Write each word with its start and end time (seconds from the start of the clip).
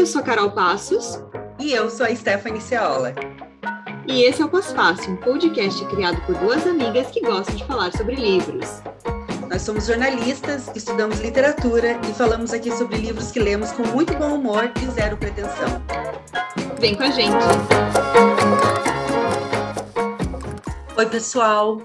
eu 0.00 0.06
sou 0.06 0.22
a 0.22 0.24
Carol 0.24 0.50
Passos. 0.50 1.22
E 1.58 1.72
eu 1.72 1.90
sou 1.90 2.06
a 2.06 2.16
Stephanie 2.16 2.60
Ceola. 2.60 3.14
E 4.06 4.22
esse 4.22 4.40
é 4.40 4.44
o 4.44 4.48
Pós-Fácil, 4.48 5.12
um 5.12 5.16
podcast 5.16 5.84
criado 5.88 6.18
por 6.22 6.34
duas 6.36 6.66
amigas 6.66 7.08
que 7.08 7.20
gostam 7.20 7.54
de 7.54 7.64
falar 7.66 7.92
sobre 7.92 8.14
livros. 8.14 8.80
Nós 9.50 9.60
somos 9.60 9.86
jornalistas, 9.86 10.70
estudamos 10.74 11.20
literatura 11.20 12.00
e 12.08 12.14
falamos 12.14 12.54
aqui 12.54 12.72
sobre 12.72 12.96
livros 12.96 13.30
que 13.30 13.40
lemos 13.40 13.72
com 13.72 13.86
muito 13.88 14.14
bom 14.14 14.36
humor 14.36 14.72
e 14.82 14.90
zero 14.90 15.18
pretensão. 15.18 15.82
Vem 16.78 16.94
com 16.94 17.02
a 17.02 17.10
gente! 17.10 17.44
Oi, 20.96 21.06
pessoal! 21.06 21.76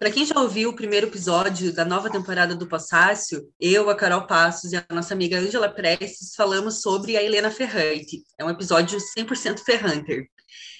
Para 0.00 0.10
quem 0.10 0.24
já 0.24 0.40
ouviu 0.40 0.70
o 0.70 0.74
primeiro 0.74 1.08
episódio 1.08 1.74
da 1.74 1.84
nova 1.84 2.08
temporada 2.08 2.54
do 2.54 2.66
Passácio, 2.66 3.46
eu, 3.60 3.90
a 3.90 3.94
Carol 3.94 4.26
Passos 4.26 4.72
e 4.72 4.76
a 4.76 4.84
nossa 4.90 5.12
amiga 5.12 5.38
Angela 5.38 5.68
Prestes 5.68 6.34
falamos 6.34 6.80
sobre 6.80 7.18
a 7.18 7.22
Helena 7.22 7.50
Ferrante. 7.50 8.24
É 8.38 8.42
um 8.42 8.48
episódio 8.48 8.98
100% 8.98 9.58
Ferranter. 9.58 10.26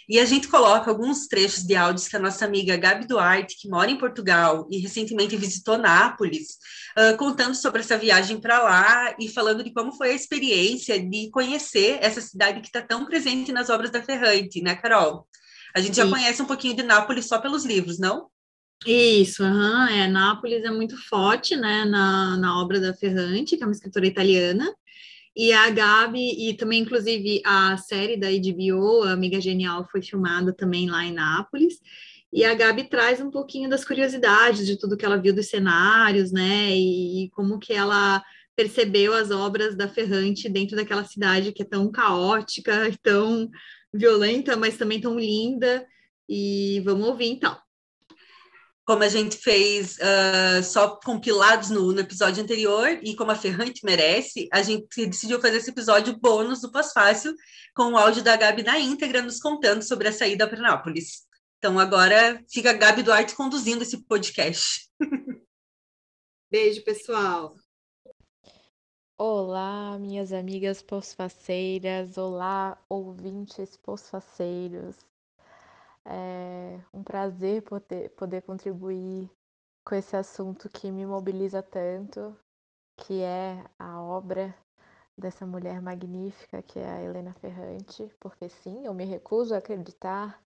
E 0.08 0.18
a 0.18 0.24
gente 0.24 0.48
coloca 0.48 0.90
alguns 0.90 1.26
trechos 1.26 1.64
de 1.64 1.76
áudios 1.76 2.08
que 2.08 2.16
a 2.16 2.18
nossa 2.18 2.46
amiga 2.46 2.78
Gabi 2.78 3.06
Duarte, 3.06 3.58
que 3.60 3.68
mora 3.68 3.90
em 3.90 3.98
Portugal 3.98 4.66
e 4.70 4.78
recentemente 4.78 5.36
visitou 5.36 5.76
Nápoles, 5.76 6.56
uh, 6.98 7.14
contando 7.18 7.54
sobre 7.54 7.80
essa 7.82 7.98
viagem 7.98 8.40
para 8.40 8.62
lá 8.62 9.14
e 9.20 9.28
falando 9.28 9.62
de 9.62 9.70
como 9.70 9.92
foi 9.92 10.12
a 10.12 10.14
experiência 10.14 10.98
de 10.98 11.28
conhecer 11.30 11.98
essa 12.00 12.22
cidade 12.22 12.62
que 12.62 12.68
está 12.68 12.80
tão 12.80 13.04
presente 13.04 13.52
nas 13.52 13.68
obras 13.68 13.90
da 13.90 14.02
Ferrante, 14.02 14.62
né, 14.62 14.76
Carol? 14.76 15.28
A 15.76 15.80
gente 15.80 15.96
Sim. 15.96 16.04
já 16.04 16.08
conhece 16.08 16.40
um 16.40 16.46
pouquinho 16.46 16.74
de 16.74 16.82
Nápoles 16.82 17.28
só 17.28 17.38
pelos 17.38 17.66
livros, 17.66 17.98
não? 17.98 18.30
Isso, 18.86 19.42
uhum, 19.44 19.88
é, 19.88 20.08
Nápoles 20.08 20.64
é 20.64 20.70
muito 20.70 20.96
forte, 21.06 21.54
né, 21.54 21.84
na, 21.84 22.38
na 22.38 22.58
obra 22.62 22.80
da 22.80 22.94
Ferrante, 22.94 23.56
que 23.56 23.62
é 23.62 23.66
uma 23.66 23.74
escritora 23.74 24.06
italiana, 24.06 24.74
e 25.36 25.52
a 25.52 25.68
Gabi, 25.70 26.48
e 26.48 26.54
também, 26.54 26.80
inclusive, 26.80 27.42
a 27.44 27.76
série 27.76 28.16
da 28.16 28.28
HBO, 28.28 29.02
a 29.04 29.12
Amiga 29.12 29.38
Genial, 29.38 29.86
foi 29.92 30.00
filmada 30.00 30.52
também 30.54 30.88
lá 30.88 31.04
em 31.04 31.12
Nápoles, 31.12 31.74
e 32.32 32.42
a 32.42 32.54
Gabi 32.54 32.84
traz 32.88 33.20
um 33.20 33.30
pouquinho 33.30 33.68
das 33.68 33.84
curiosidades 33.84 34.66
de 34.66 34.78
tudo 34.78 34.96
que 34.96 35.04
ela 35.04 35.20
viu 35.20 35.34
dos 35.34 35.48
cenários, 35.48 36.32
né, 36.32 36.70
e, 36.70 37.24
e 37.24 37.30
como 37.30 37.58
que 37.58 37.74
ela 37.74 38.22
percebeu 38.56 39.12
as 39.12 39.30
obras 39.30 39.76
da 39.76 39.88
Ferrante 39.88 40.48
dentro 40.48 40.74
daquela 40.74 41.04
cidade 41.04 41.52
que 41.52 41.62
é 41.62 41.66
tão 41.66 41.90
caótica, 41.92 42.90
tão 43.02 43.50
violenta, 43.92 44.56
mas 44.56 44.78
também 44.78 45.00
tão 45.00 45.18
linda, 45.18 45.86
e 46.26 46.80
vamos 46.80 47.06
ouvir 47.06 47.26
então 47.26 47.58
como 48.90 49.04
a 49.04 49.08
gente 49.08 49.36
fez 49.36 49.98
uh, 49.98 50.64
só 50.64 50.96
compilados 50.96 51.70
no, 51.70 51.92
no, 51.92 52.00
episódio 52.00 52.42
anterior, 52.42 52.98
e 53.04 53.14
como 53.14 53.30
a 53.30 53.36
Ferrante 53.36 53.84
merece, 53.84 54.48
a 54.52 54.62
gente 54.62 55.06
decidiu 55.06 55.40
fazer 55.40 55.58
esse 55.58 55.70
episódio 55.70 56.18
bônus 56.18 56.60
do 56.60 56.72
Pós-Fácil, 56.72 57.32
com 57.72 57.92
o 57.92 57.96
áudio 57.96 58.20
da 58.24 58.36
Gabi 58.36 58.64
na 58.64 58.80
íntegra, 58.80 59.22
nos 59.22 59.38
contando 59.38 59.82
sobre 59.82 60.08
a 60.08 60.12
saída 60.12 60.44
para 60.48 60.60
Nápoles. 60.60 61.20
Então 61.58 61.78
agora 61.78 62.44
fica 62.50 62.70
a 62.70 62.72
Gabi 62.72 63.04
Duarte 63.04 63.36
conduzindo 63.36 63.84
esse 63.84 64.02
podcast. 64.06 64.90
Beijo, 66.50 66.82
pessoal! 66.82 67.54
Olá, 69.16 69.96
minhas 70.00 70.32
amigas 70.32 70.82
pós-faceiras, 70.82 72.18
olá, 72.18 72.76
ouvintes 72.88 73.76
pós-faceiros. 73.76 74.96
É 76.12 76.80
um 76.92 77.04
prazer 77.04 77.62
poder, 77.62 78.10
poder 78.10 78.42
contribuir 78.42 79.30
com 79.84 79.94
esse 79.94 80.16
assunto 80.16 80.68
que 80.68 80.90
me 80.90 81.06
mobiliza 81.06 81.62
tanto, 81.62 82.36
que 82.96 83.22
é 83.22 83.64
a 83.78 84.02
obra 84.02 84.52
dessa 85.16 85.46
mulher 85.46 85.80
magnífica 85.80 86.62
que 86.62 86.80
é 86.80 86.90
a 86.90 87.00
Helena 87.00 87.32
Ferrante, 87.34 88.10
porque 88.18 88.48
sim, 88.48 88.84
eu 88.84 88.92
me 88.92 89.04
recuso 89.04 89.54
a 89.54 89.58
acreditar 89.58 90.42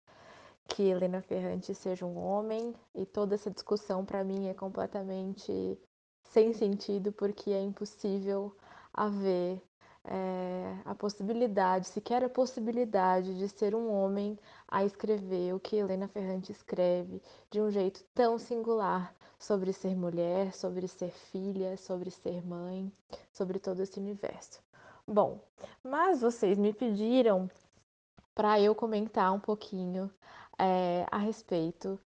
que 0.67 0.83
Helena 0.83 1.21
Ferrante 1.21 1.75
seja 1.75 2.05
um 2.05 2.17
homem 2.17 2.73
e 2.95 3.05
toda 3.05 3.35
essa 3.35 3.51
discussão 3.51 4.05
para 4.05 4.23
mim 4.23 4.47
é 4.47 4.53
completamente 4.53 5.77
sem 6.23 6.53
sentido 6.53 7.11
porque 7.11 7.51
é 7.51 7.61
impossível 7.61 8.55
haver 8.93 9.61
é, 10.05 10.77
a 10.85 10.95
possibilidade, 10.95 11.87
sequer 11.87 12.23
a 12.23 12.29
possibilidade 12.29 13.37
de 13.37 13.47
ser 13.49 13.75
um 13.75 13.91
homem 13.91 14.37
a 14.67 14.83
escrever 14.83 15.53
o 15.53 15.59
que 15.59 15.75
Helena 15.75 16.07
Ferrante 16.07 16.51
escreve 16.51 17.21
de 17.49 17.61
um 17.61 17.69
jeito 17.69 18.03
tão 18.13 18.37
singular 18.37 19.13
sobre 19.37 19.73
ser 19.73 19.95
mulher, 19.95 20.53
sobre 20.53 20.87
ser 20.87 21.11
filha, 21.11 21.77
sobre 21.77 22.11
ser 22.11 22.45
mãe, 22.45 22.91
sobre 23.31 23.59
todo 23.59 23.81
esse 23.81 23.99
universo. 23.99 24.61
Bom, 25.07 25.39
mas 25.83 26.21
vocês 26.21 26.57
me 26.57 26.73
pediram 26.73 27.49
para 28.33 28.59
eu 28.59 28.73
comentar 28.73 29.31
um 29.33 29.39
pouquinho 29.39 30.11
é, 30.57 31.05
a 31.11 31.17
respeito 31.17 31.99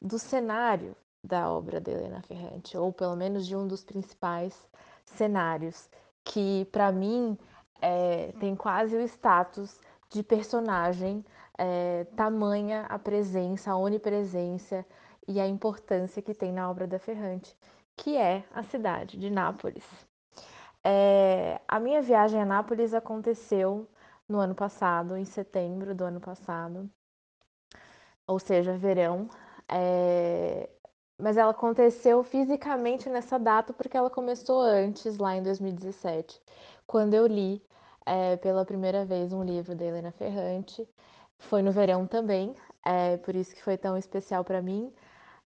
do 0.00 0.18
cenário 0.18 0.96
da 1.22 1.50
obra 1.50 1.80
de 1.80 1.90
Helena 1.90 2.22
Ferrante, 2.22 2.76
ou 2.76 2.92
pelo 2.92 3.14
menos 3.14 3.46
de 3.46 3.54
um 3.54 3.66
dos 3.66 3.84
principais 3.84 4.68
cenários 5.04 5.88
que 6.24 6.66
para 6.72 6.92
mim 6.92 7.38
é, 7.80 8.32
tem 8.38 8.54
quase 8.54 8.96
o 8.96 9.00
status 9.02 9.80
de 10.10 10.22
personagem, 10.22 11.24
é, 11.56 12.04
tamanha 12.16 12.82
a 12.88 12.98
presença, 12.98 13.70
a 13.70 13.76
onipresença 13.76 14.84
e 15.26 15.40
a 15.40 15.46
importância 15.46 16.22
que 16.22 16.34
tem 16.34 16.52
na 16.52 16.68
obra 16.70 16.86
da 16.86 16.98
Ferrante, 16.98 17.56
que 17.96 18.16
é 18.16 18.44
a 18.52 18.62
cidade 18.62 19.16
de 19.18 19.30
Nápoles. 19.30 19.84
É, 20.82 21.60
a 21.68 21.78
minha 21.78 22.00
viagem 22.00 22.40
a 22.40 22.46
Nápoles 22.46 22.94
aconteceu 22.94 23.88
no 24.28 24.38
ano 24.38 24.54
passado, 24.54 25.16
em 25.16 25.24
setembro 25.24 25.94
do 25.94 26.04
ano 26.04 26.20
passado, 26.20 26.90
ou 28.26 28.38
seja, 28.38 28.76
verão. 28.76 29.28
É, 29.68 30.68
mas 31.22 31.36
ela 31.36 31.50
aconteceu 31.52 32.22
fisicamente 32.24 33.08
nessa 33.08 33.38
data 33.38 33.72
porque 33.72 33.96
ela 33.96 34.10
começou 34.10 34.60
antes, 34.60 35.18
lá 35.18 35.36
em 35.36 35.42
2017, 35.42 36.40
quando 36.86 37.14
eu 37.14 37.26
li 37.26 37.62
é, 38.06 38.36
pela 38.36 38.64
primeira 38.64 39.04
vez 39.04 39.32
um 39.32 39.42
livro 39.44 39.74
da 39.74 39.84
Helena 39.84 40.12
Ferrante. 40.12 40.88
Foi 41.38 41.62
no 41.62 41.72
verão 41.72 42.06
também, 42.06 42.54
é, 42.84 43.16
por 43.18 43.34
isso 43.34 43.54
que 43.54 43.62
foi 43.62 43.76
tão 43.78 43.96
especial 43.96 44.44
para 44.44 44.60
mim. 44.62 44.92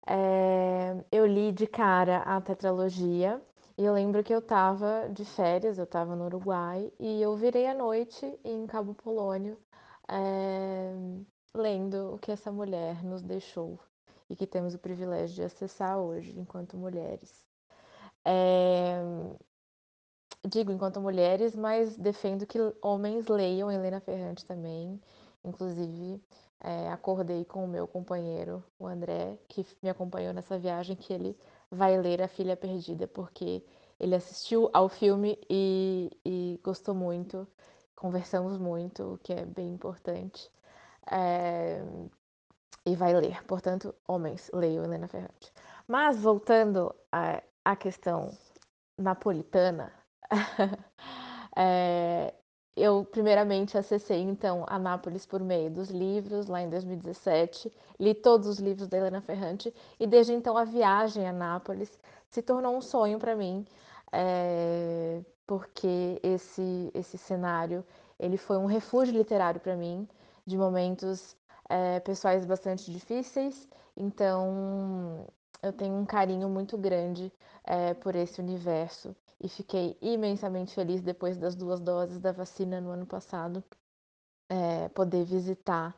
É, 0.06 0.96
eu 1.12 1.26
li 1.26 1.52
de 1.52 1.66
cara 1.66 2.18
a 2.22 2.40
tetralogia 2.40 3.40
e 3.78 3.84
eu 3.84 3.92
lembro 3.94 4.22
que 4.22 4.34
eu 4.34 4.38
estava 4.40 5.08
de 5.10 5.24
férias, 5.24 5.78
eu 5.78 5.84
estava 5.84 6.14
no 6.16 6.26
Uruguai 6.26 6.92
e 6.98 7.22
eu 7.22 7.36
virei 7.36 7.66
à 7.66 7.74
noite 7.74 8.38
em 8.44 8.66
Cabo 8.66 8.94
Polônio 8.94 9.58
é, 10.08 10.92
lendo 11.54 12.14
o 12.14 12.18
que 12.18 12.32
essa 12.32 12.52
mulher 12.52 13.02
nos 13.04 13.22
deixou 13.22 13.78
e 14.28 14.36
que 14.36 14.46
temos 14.46 14.74
o 14.74 14.78
privilégio 14.78 15.36
de 15.36 15.42
acessar 15.42 15.98
hoje 15.98 16.38
enquanto 16.38 16.76
mulheres. 16.76 17.44
É... 18.24 19.00
Digo 20.46 20.70
enquanto 20.70 21.00
mulheres, 21.00 21.56
mas 21.56 21.96
defendo 21.96 22.46
que 22.46 22.58
homens 22.82 23.26
leiam 23.28 23.70
Helena 23.70 24.00
Ferrante 24.00 24.44
também. 24.44 25.00
Inclusive, 25.42 26.22
é, 26.60 26.88
acordei 26.90 27.44
com 27.44 27.64
o 27.64 27.68
meu 27.68 27.86
companheiro, 27.86 28.64
o 28.78 28.86
André, 28.86 29.38
que 29.48 29.66
me 29.82 29.90
acompanhou 29.90 30.32
nessa 30.32 30.58
viagem, 30.58 30.96
que 30.96 31.12
ele 31.12 31.38
vai 31.70 31.98
ler 31.98 32.22
A 32.22 32.28
Filha 32.28 32.56
Perdida, 32.56 33.06
porque 33.06 33.62
ele 34.00 34.14
assistiu 34.14 34.70
ao 34.72 34.88
filme 34.88 35.38
e, 35.48 36.10
e 36.24 36.60
gostou 36.62 36.94
muito. 36.94 37.46
Conversamos 37.94 38.58
muito, 38.58 39.14
o 39.14 39.18
que 39.18 39.32
é 39.32 39.44
bem 39.44 39.72
importante. 39.72 40.50
É, 41.10 41.82
e 42.86 42.94
vai 42.94 43.14
ler. 43.14 43.42
Portanto, 43.44 43.94
homens, 44.06 44.50
leiam 44.52 44.84
Helena 44.84 45.08
Ferrante. 45.08 45.52
Mas 45.86 46.18
voltando 46.18 46.94
à, 47.12 47.76
questão 47.76 48.30
napolitana, 48.98 49.92
é, 51.56 52.34
eu 52.76 53.04
primeiramente 53.04 53.78
acessei 53.78 54.20
então 54.20 54.64
a 54.66 54.78
Nápoles 54.78 55.24
por 55.26 55.40
meio 55.40 55.70
dos 55.70 55.90
livros, 55.90 56.46
lá 56.46 56.60
em 56.60 56.68
2017, 56.68 57.72
li 58.00 58.14
todos 58.14 58.48
os 58.48 58.58
livros 58.58 58.88
da 58.88 58.98
Helena 58.98 59.20
Ferrante 59.20 59.72
e 59.98 60.06
desde 60.06 60.32
então 60.32 60.56
a 60.56 60.64
viagem 60.64 61.26
a 61.28 61.32
Nápoles 61.32 61.98
se 62.30 62.42
tornou 62.42 62.76
um 62.76 62.80
sonho 62.80 63.18
para 63.18 63.36
mim, 63.36 63.64
é, 64.12 65.22
porque 65.46 66.18
esse 66.22 66.90
esse 66.94 67.16
cenário 67.18 67.84
ele 68.18 68.36
foi 68.36 68.56
um 68.56 68.66
refúgio 68.66 69.14
literário 69.16 69.60
para 69.60 69.76
mim 69.76 70.08
de 70.46 70.56
momentos 70.58 71.36
é, 71.74 71.98
pessoais 71.98 72.46
bastante 72.46 72.88
difíceis, 72.92 73.68
então 73.96 75.26
eu 75.60 75.72
tenho 75.72 75.96
um 75.96 76.06
carinho 76.06 76.48
muito 76.48 76.78
grande 76.78 77.32
é, 77.64 77.94
por 77.94 78.14
esse 78.14 78.40
universo 78.40 79.14
e 79.40 79.48
fiquei 79.48 79.98
imensamente 80.00 80.72
feliz 80.72 81.02
depois 81.02 81.36
das 81.36 81.56
duas 81.56 81.80
doses 81.80 82.20
da 82.20 82.30
vacina 82.30 82.80
no 82.80 82.90
ano 82.90 83.04
passado, 83.04 83.62
é, 84.48 84.88
poder 84.90 85.24
visitar 85.24 85.96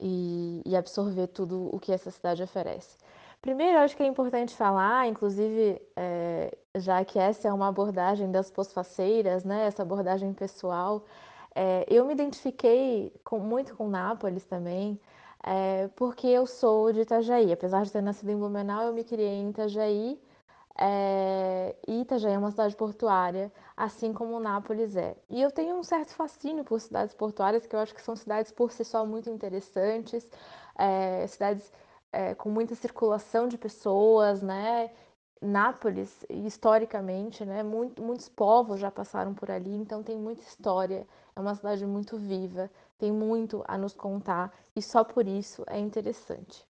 e, 0.00 0.60
e, 0.66 0.74
absorver 0.76 1.28
tudo 1.28 1.70
o 1.72 1.78
que 1.78 1.92
essa 1.92 2.10
cidade 2.10 2.42
oferece. 2.42 2.98
Primeiro, 3.40 3.78
acho 3.78 3.96
que 3.96 4.02
é 4.02 4.06
importante 4.06 4.56
falar, 4.56 5.06
inclusive, 5.06 5.80
é, 5.94 6.58
já 6.76 7.04
que 7.04 7.20
essa 7.20 7.46
é 7.46 7.52
uma 7.52 7.68
abordagem 7.68 8.32
das 8.32 8.50
pós-faceiras, 8.50 9.44
né, 9.44 9.66
essa 9.66 9.82
abordagem 9.82 10.32
pessoal, 10.32 11.04
É, 11.54 11.86
eu 11.88 12.04
me 12.06 12.12
identifiquei 12.14 13.12
com, 13.24 13.38
muito 13.38 13.76
com 13.76 13.88
Nápoles 13.88 14.44
também, 14.44 15.00
é, 15.42 15.88
porque 15.96 16.26
eu 16.26 16.46
sou 16.46 16.92
de 16.92 17.00
Itajaí. 17.02 17.52
Apesar 17.52 17.84
de 17.84 17.92
ter 17.92 18.02
nascido 18.02 18.30
em 18.30 18.36
Blumenau, 18.38 18.82
eu 18.84 18.92
me 18.94 19.04
criei 19.04 19.34
em 19.40 19.50
Itajaí. 19.50 20.20
É, 20.76 21.76
e 21.86 22.00
Itajaí 22.00 22.32
é 22.34 22.38
uma 22.38 22.50
cidade 22.50 22.74
portuária, 22.76 23.52
assim 23.76 24.12
como 24.12 24.40
Nápoles 24.40 24.96
é. 24.96 25.16
E 25.30 25.40
eu 25.40 25.50
tenho 25.52 25.76
um 25.76 25.82
certo 25.84 26.14
fascínio 26.14 26.64
por 26.64 26.80
cidades 26.80 27.14
portuárias, 27.14 27.66
que 27.66 27.76
eu 27.76 27.80
acho 27.80 27.94
que 27.94 28.02
são 28.02 28.16
cidades 28.16 28.50
por 28.50 28.72
si 28.72 28.84
só 28.84 29.06
muito 29.06 29.30
interessantes, 29.30 30.28
é, 30.76 31.26
cidades 31.28 31.72
é, 32.12 32.34
com 32.34 32.48
muita 32.50 32.74
circulação 32.74 33.46
de 33.48 33.56
pessoas, 33.58 34.42
né? 34.42 34.90
Nápoles, 35.40 36.24
historicamente, 36.30 37.44
né, 37.44 37.62
muito, 37.62 38.02
muitos 38.02 38.28
povos 38.30 38.80
já 38.80 38.90
passaram 38.90 39.34
por 39.34 39.50
ali, 39.50 39.74
então 39.74 40.02
tem 40.02 40.16
muita 40.16 40.42
história. 40.42 41.06
É 41.36 41.40
uma 41.40 41.54
cidade 41.54 41.84
muito 41.86 42.16
viva, 42.16 42.70
tem 42.98 43.12
muito 43.12 43.64
a 43.66 43.76
nos 43.76 43.94
contar 43.94 44.52
e 44.74 44.80
só 44.82 45.02
por 45.02 45.26
isso 45.26 45.64
é 45.66 45.78
interessante. 45.78 46.64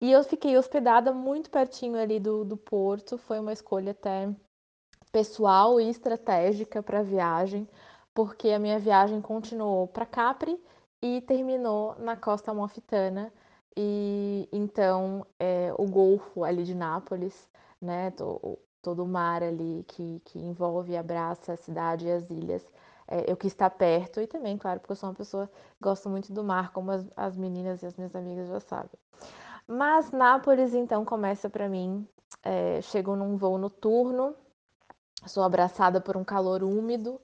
E 0.00 0.10
eu 0.10 0.24
fiquei 0.24 0.56
hospedada 0.56 1.12
muito 1.12 1.50
pertinho 1.50 1.98
ali 1.98 2.18
do, 2.18 2.44
do 2.44 2.56
porto, 2.56 3.18
foi 3.18 3.38
uma 3.38 3.52
escolha 3.52 3.90
até 3.92 4.34
pessoal 5.12 5.80
e 5.80 5.90
estratégica 5.90 6.82
para 6.82 7.00
a 7.00 7.02
viagem, 7.02 7.68
porque 8.14 8.50
a 8.50 8.58
minha 8.58 8.78
viagem 8.78 9.20
continuou 9.20 9.86
para 9.86 10.06
Capri 10.06 10.58
e 11.02 11.20
terminou 11.22 11.94
na 11.98 12.16
costa 12.16 12.50
amalfitana. 12.50 13.32
E 13.76 14.48
então 14.52 15.24
é, 15.38 15.72
o 15.78 15.86
Golfo 15.86 16.44
ali 16.44 16.64
de 16.64 16.74
Nápoles 16.74 17.50
né? 17.80 18.10
Todo, 18.82 19.04
o 19.04 19.08
mar 19.08 19.42
ali 19.42 19.84
que, 19.88 20.20
que 20.24 20.38
envolve 20.38 20.92
e 20.92 20.96
abraça 20.96 21.52
a 21.52 21.56
cidade 21.56 22.06
e 22.06 22.12
as 22.12 22.30
ilhas. 22.30 22.66
É, 23.10 23.30
eu 23.30 23.36
quis 23.36 23.50
estar 23.52 23.68
perto 23.70 24.20
e 24.20 24.26
também, 24.28 24.56
claro, 24.56 24.78
porque 24.78 24.92
eu 24.92 24.96
sou 24.96 25.08
uma 25.08 25.14
pessoa 25.16 25.48
que 25.48 25.82
gosta 25.82 26.08
muito 26.08 26.32
do 26.32 26.44
mar, 26.44 26.72
como 26.72 26.92
as, 26.92 27.04
as 27.16 27.36
meninas 27.36 27.82
e 27.82 27.86
as 27.86 27.96
minhas 27.96 28.14
amigas 28.14 28.48
já 28.48 28.60
sabem. 28.60 28.92
Mas 29.66 30.12
Nápoles, 30.12 30.74
então, 30.74 31.04
começa 31.04 31.50
para 31.50 31.68
mim. 31.68 32.06
É, 32.42 32.80
chego 32.82 33.16
num 33.16 33.36
voo 33.36 33.58
noturno, 33.58 34.34
sou 35.26 35.42
abraçada 35.42 36.00
por 36.00 36.16
um 36.16 36.24
calor 36.24 36.62
úmido 36.62 37.20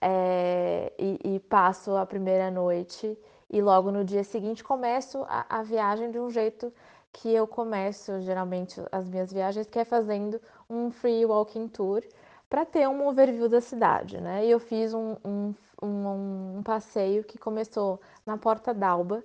é, 0.00 0.92
e, 0.98 1.18
e, 1.24 1.40
passo 1.40 1.96
a 1.96 2.04
primeira 2.04 2.50
noite. 2.50 3.18
E 3.48 3.60
logo 3.62 3.90
no 3.90 4.04
dia 4.04 4.22
seguinte 4.22 4.62
começo 4.62 5.24
a, 5.28 5.46
a 5.48 5.62
viagem 5.62 6.10
de 6.10 6.18
um 6.18 6.30
jeito 6.30 6.72
que 7.12 7.32
eu 7.32 7.46
começo 7.46 8.20
geralmente 8.20 8.80
as 8.90 9.08
minhas 9.08 9.32
viagens, 9.32 9.66
que 9.66 9.78
é 9.78 9.84
fazendo 9.84 10.40
um 10.68 10.90
free 10.90 11.24
walking 11.24 11.68
tour 11.68 12.02
para 12.52 12.66
ter 12.66 12.86
um 12.86 13.08
overview 13.08 13.48
da 13.48 13.62
cidade, 13.62 14.20
né? 14.20 14.44
E 14.44 14.50
eu 14.50 14.60
fiz 14.60 14.92
um, 14.92 15.16
um, 15.24 15.54
um, 15.82 16.58
um 16.58 16.62
passeio 16.62 17.24
que 17.24 17.38
começou 17.38 17.98
na 18.26 18.36
Porta 18.36 18.74
d'Alba, 18.74 19.24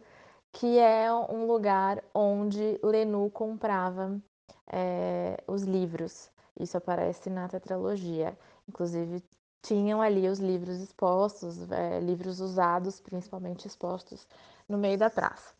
que 0.49 0.79
é 0.79 1.11
um 1.13 1.45
lugar 1.45 2.01
onde 2.13 2.79
Lenu 2.81 3.29
comprava 3.29 4.17
é, 4.65 5.43
os 5.45 5.63
livros. 5.63 6.31
Isso 6.57 6.77
aparece 6.77 7.29
na 7.29 7.49
tetralogia. 7.49 8.37
Inclusive, 8.65 9.21
tinham 9.61 10.01
ali 10.01 10.29
os 10.29 10.39
livros 10.39 10.79
expostos, 10.79 11.69
é, 11.69 11.99
livros 11.99 12.39
usados, 12.39 13.01
principalmente 13.01 13.67
expostos 13.67 14.25
no 14.69 14.77
meio 14.77 14.97
da 14.97 15.09
praça. 15.09 15.53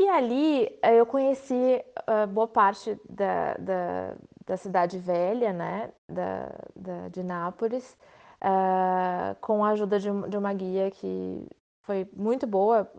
E 0.00 0.08
ali 0.08 0.78
eh, 0.82 0.96
eu 0.96 1.04
conheci 1.04 1.84
uh, 2.08 2.26
boa 2.26 2.48
parte 2.48 2.98
da, 3.06 3.52
da, 3.54 4.16
da, 4.50 4.56
cidade 4.56 4.98
velha, 4.98 5.52
né, 5.52 5.92
da, 6.08 6.52
da 6.74 7.08
de 7.08 7.22
Nápoles, 7.22 7.96
uh, 8.42 9.34
com 9.40 9.64
a 9.64 9.70
ajuda 9.70 9.98
de, 9.98 10.08
de, 10.28 10.36
uma 10.36 10.52
guia 10.52 10.90
que 10.90 11.46
foi 11.82 12.08
muito 12.12 12.46
boa, 12.46 12.90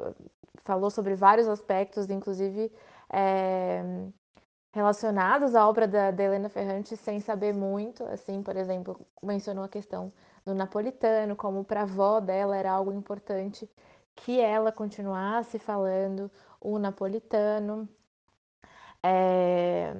falou 0.63 0.89
sobre 0.89 1.13
vários 1.15 1.48
aspectos, 1.50 2.09
inclusive 2.09 2.71
é, 3.12 3.83
relacionados 4.74 5.53
à 5.56 5.68
obra 5.68 5.88
da, 5.88 6.12
da 6.12 6.24
Helena 6.24 6.48
Ferrante, 6.48 6.95
sem 6.95 7.19
saber 7.19 7.53
muito, 7.53 8.03
assim, 8.06 8.42
por 8.42 8.56
exemplo, 8.56 9.06
mencionou 9.21 9.65
a 9.65 9.69
questão 9.69 10.12
do 10.45 10.56
napolitano, 10.56 11.36
como 11.36 11.65
para 11.65 11.81
a 11.81 11.83
avó 11.83 12.19
dela 12.21 12.56
era 12.56 12.71
algo 12.71 12.94
importante 12.94 13.69
que 14.15 14.39
ela 14.39 14.71
continuasse 14.71 15.59
falando 15.59 16.31
o 16.62 16.80
napolitano. 16.80 17.89
É, 19.03 19.95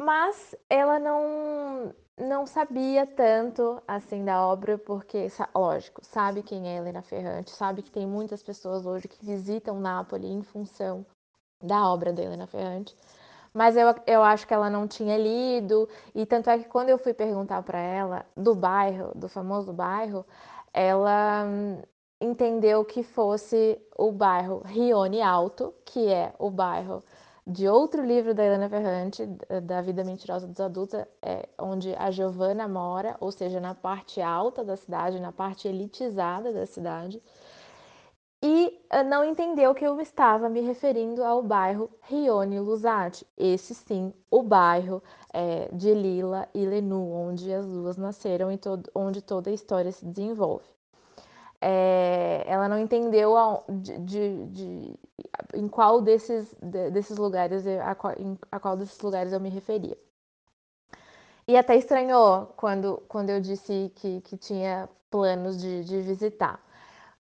mas 0.00 0.54
ela 0.68 0.98
não, 0.98 1.94
não 2.18 2.46
sabia 2.46 3.06
tanto 3.06 3.82
assim 3.86 4.24
da 4.24 4.46
obra, 4.46 4.78
porque, 4.78 5.26
lógico, 5.54 6.02
sabe 6.02 6.42
quem 6.42 6.66
é 6.68 6.78
Helena 6.78 7.02
Ferrante, 7.02 7.50
sabe 7.50 7.82
que 7.82 7.90
tem 7.90 8.06
muitas 8.06 8.42
pessoas 8.42 8.86
hoje 8.86 9.06
que 9.06 9.22
visitam 9.24 9.78
Nápoles 9.78 10.30
em 10.30 10.42
função 10.42 11.04
da 11.62 11.86
obra 11.86 12.14
da 12.14 12.22
Helena 12.22 12.46
Ferrante, 12.46 12.96
mas 13.52 13.76
eu, 13.76 13.94
eu 14.06 14.22
acho 14.22 14.46
que 14.46 14.54
ela 14.54 14.70
não 14.70 14.88
tinha 14.88 15.18
lido, 15.18 15.86
e 16.14 16.24
tanto 16.24 16.48
é 16.48 16.58
que 16.58 16.64
quando 16.64 16.88
eu 16.88 16.96
fui 16.96 17.12
perguntar 17.12 17.62
para 17.62 17.78
ela 17.78 18.24
do 18.34 18.54
bairro, 18.54 19.12
do 19.14 19.28
famoso 19.28 19.70
bairro, 19.70 20.24
ela 20.72 21.44
entendeu 22.18 22.86
que 22.86 23.02
fosse 23.02 23.78
o 23.98 24.10
bairro 24.10 24.62
Rione 24.64 25.20
Alto, 25.20 25.74
que 25.84 26.08
é 26.08 26.32
o 26.38 26.48
bairro 26.48 27.02
de 27.46 27.68
outro 27.68 28.04
livro 28.04 28.34
da 28.34 28.44
Helena 28.44 28.68
Ferrante, 28.68 29.26
da 29.64 29.80
Vida 29.80 30.04
Mentirosa 30.04 30.46
dos 30.46 30.60
Adultos, 30.60 31.00
é 31.22 31.48
onde 31.58 31.94
a 31.96 32.10
Giovanna 32.10 32.68
mora, 32.68 33.16
ou 33.20 33.32
seja, 33.32 33.60
na 33.60 33.74
parte 33.74 34.20
alta 34.20 34.64
da 34.64 34.76
cidade, 34.76 35.20
na 35.20 35.32
parte 35.32 35.66
elitizada 35.68 36.52
da 36.52 36.66
cidade, 36.66 37.22
e 38.42 38.80
eh, 38.90 39.02
não 39.02 39.22
entendeu 39.22 39.74
que 39.74 39.86
eu 39.86 40.00
estava 40.00 40.48
me 40.48 40.60
referindo 40.60 41.22
ao 41.22 41.42
bairro 41.42 41.90
Rione 42.02 42.58
Lusati, 42.58 43.26
esse 43.36 43.74
sim, 43.74 44.14
o 44.30 44.42
bairro 44.42 45.02
é, 45.32 45.68
de 45.72 45.92
Lila 45.92 46.48
e 46.54 46.64
Lenu, 46.64 47.12
onde 47.12 47.52
as 47.52 47.66
duas 47.66 47.98
nasceram 47.98 48.50
e 48.50 48.58
onde 48.94 49.20
toda 49.20 49.50
a 49.50 49.52
história 49.52 49.92
se 49.92 50.06
desenvolve 50.06 50.79
é, 51.60 52.42
ela 52.46 52.68
não 52.68 52.78
entendeu 52.78 53.36
a, 53.36 53.62
de, 53.68 53.98
de, 53.98 54.46
de, 54.46 54.94
em 55.54 55.68
qual 55.68 56.00
desses, 56.00 56.54
desses 56.92 57.18
lugares, 57.18 57.66
a 57.66 57.94
qual, 57.94 58.14
em, 58.18 58.38
a 58.50 58.58
qual 58.58 58.76
desses 58.76 59.00
lugares 59.00 59.32
eu 59.32 59.40
me 59.40 59.50
referia. 59.50 59.96
E 61.46 61.56
até 61.56 61.76
estranhou 61.76 62.46
quando, 62.56 63.02
quando 63.08 63.30
eu 63.30 63.40
disse 63.40 63.92
que, 63.96 64.20
que 64.22 64.36
tinha 64.36 64.88
planos 65.10 65.60
de, 65.60 65.84
de 65.84 66.00
visitar. 66.00 66.60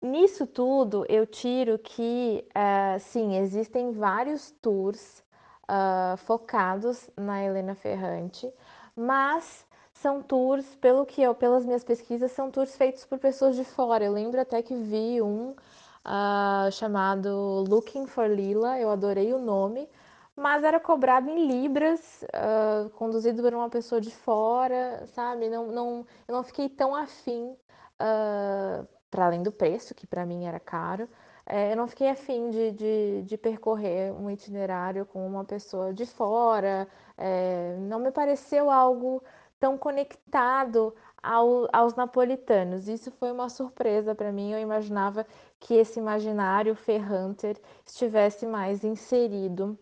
Nisso 0.00 0.46
tudo, 0.46 1.06
eu 1.08 1.26
tiro 1.26 1.78
que, 1.78 2.46
uh, 2.50 2.98
sim, 3.00 3.36
existem 3.36 3.92
vários 3.92 4.50
tours 4.50 5.22
uh, 5.64 6.16
focados 6.18 7.08
na 7.16 7.42
Helena 7.42 7.74
Ferrante, 7.74 8.52
mas 8.94 9.63
são 10.04 10.20
tours, 10.22 10.66
pelo 10.82 11.06
que 11.06 11.22
eu, 11.22 11.34
pelas 11.34 11.64
minhas 11.64 11.82
pesquisas, 11.82 12.30
são 12.32 12.50
tours 12.50 12.76
feitos 12.76 13.06
por 13.06 13.18
pessoas 13.18 13.56
de 13.56 13.64
fora. 13.64 14.04
Eu 14.04 14.12
lembro 14.12 14.38
até 14.38 14.60
que 14.60 14.74
vi 14.74 15.22
um 15.22 15.52
uh, 15.52 16.70
chamado 16.70 17.64
Looking 17.66 18.06
for 18.06 18.28
Lila, 18.28 18.78
eu 18.78 18.90
adorei 18.90 19.32
o 19.32 19.38
nome, 19.38 19.88
mas 20.36 20.62
era 20.62 20.78
cobrado 20.78 21.30
em 21.30 21.46
libras, 21.46 22.22
uh, 22.24 22.90
conduzido 22.90 23.42
por 23.42 23.54
uma 23.54 23.70
pessoa 23.70 23.98
de 23.98 24.10
fora, 24.10 25.06
sabe? 25.06 25.48
Não, 25.48 25.68
não, 25.68 26.06
eu 26.28 26.34
não 26.34 26.42
fiquei 26.42 26.68
tão 26.68 26.94
afim, 26.94 27.52
uh, 27.52 27.56
ah, 27.98 28.84
para 29.10 29.24
além 29.24 29.42
do 29.42 29.50
preço, 29.50 29.94
que 29.94 30.06
para 30.06 30.26
mim 30.26 30.44
era 30.44 30.60
caro, 30.60 31.08
é, 31.46 31.72
eu 31.72 31.76
não 31.76 31.86
fiquei 31.86 32.08
afim 32.08 32.50
de, 32.50 32.72
de, 32.72 33.22
de, 33.22 33.36
percorrer 33.36 34.12
um 34.12 34.30
itinerário 34.30 35.04
com 35.04 35.26
uma 35.26 35.44
pessoa 35.44 35.92
de 35.92 36.06
fora, 36.06 36.88
é, 37.18 37.76
não 37.80 37.98
me 38.00 38.10
pareceu 38.10 38.70
algo 38.70 39.22
tão 39.64 39.78
conectado 39.78 40.94
ao, 41.22 41.66
aos 41.72 41.94
napolitanos. 41.94 42.86
Isso 42.86 43.10
foi 43.12 43.32
uma 43.32 43.48
surpresa 43.48 44.14
para 44.14 44.30
mim. 44.30 44.52
Eu 44.52 44.58
imaginava 44.58 45.26
que 45.58 45.72
esse 45.72 45.98
imaginário 45.98 46.74
Ferranter 46.74 47.58
estivesse 47.86 48.44
mais 48.44 48.84
inserido 48.84 49.78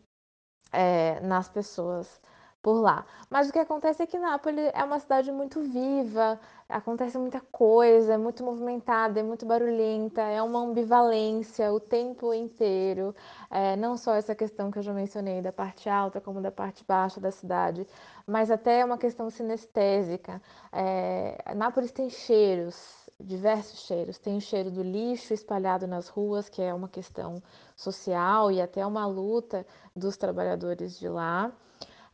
é, 0.70 1.18
nas 1.18 1.48
pessoas 1.48 2.20
por 2.62 2.80
lá. 2.80 3.04
Mas 3.28 3.48
o 3.48 3.52
que 3.52 3.58
acontece 3.58 4.04
é 4.04 4.06
que 4.06 4.16
Nápoles 4.20 4.70
é 4.72 4.84
uma 4.84 5.00
cidade 5.00 5.32
muito 5.32 5.60
viva, 5.60 6.38
acontece 6.72 7.18
muita 7.18 7.40
coisa, 7.40 8.14
é 8.14 8.18
muito 8.18 8.42
movimentada, 8.42 9.20
é 9.20 9.22
muito 9.22 9.44
barulhenta, 9.46 10.22
é 10.22 10.42
uma 10.42 10.60
ambivalência 10.60 11.72
o 11.72 11.78
tempo 11.78 12.32
inteiro. 12.32 13.14
É, 13.50 13.76
não 13.76 13.96
só 13.96 14.14
essa 14.14 14.34
questão 14.34 14.70
que 14.70 14.78
eu 14.78 14.82
já 14.82 14.92
mencionei 14.92 15.42
da 15.42 15.52
parte 15.52 15.88
alta 15.88 16.20
como 16.20 16.40
da 16.40 16.50
parte 16.50 16.84
baixa 16.84 17.20
da 17.20 17.30
cidade, 17.30 17.86
mas 18.26 18.50
até 18.50 18.84
uma 18.84 18.98
questão 18.98 19.28
sinestésica. 19.30 20.40
É, 20.72 21.54
Nápoles 21.54 21.92
tem 21.92 22.08
cheiros, 22.08 22.76
diversos 23.20 23.80
cheiros. 23.80 24.18
Tem 24.18 24.36
o 24.36 24.40
cheiro 24.40 24.70
do 24.70 24.82
lixo 24.82 25.34
espalhado 25.34 25.86
nas 25.86 26.08
ruas, 26.08 26.48
que 26.48 26.62
é 26.62 26.72
uma 26.72 26.88
questão 26.88 27.42
social 27.76 28.50
e 28.50 28.60
até 28.60 28.84
uma 28.86 29.06
luta 29.06 29.66
dos 29.94 30.16
trabalhadores 30.16 30.98
de 30.98 31.08
lá. 31.08 31.52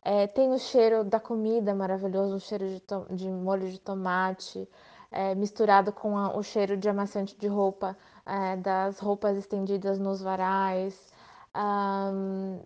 É, 0.03 0.27
tem 0.27 0.51
o 0.51 0.57
cheiro 0.59 1.03
da 1.03 1.19
comida 1.19 1.75
maravilhoso, 1.75 2.35
o 2.35 2.39
cheiro 2.39 2.65
de, 2.67 2.81
de 3.15 3.29
molho 3.29 3.69
de 3.69 3.79
tomate, 3.79 4.67
é, 5.11 5.35
misturado 5.35 5.91
com 5.91 6.17
a, 6.17 6.35
o 6.37 6.43
cheiro 6.43 6.77
de 6.77 6.87
amaciante 6.89 7.37
de 7.37 7.47
roupa, 7.47 7.97
é, 8.25 8.55
das 8.57 8.99
roupas 8.99 9.37
estendidas 9.37 9.99
nos 9.99 10.21
varais. 10.21 11.11
Um, 11.55 12.61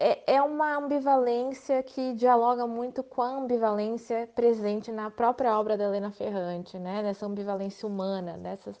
é, 0.00 0.34
é 0.34 0.42
uma 0.42 0.76
ambivalência 0.76 1.82
que 1.82 2.12
dialoga 2.14 2.66
muito 2.66 3.02
com 3.02 3.22
a 3.22 3.28
ambivalência 3.28 4.28
presente 4.34 4.90
na 4.92 5.10
própria 5.10 5.58
obra 5.58 5.76
da 5.76 5.84
Helena 5.84 6.10
Ferrante, 6.10 6.78
né? 6.78 7.02
Nessa 7.02 7.26
ambivalência 7.26 7.86
humana, 7.88 8.36
dessas 8.38 8.80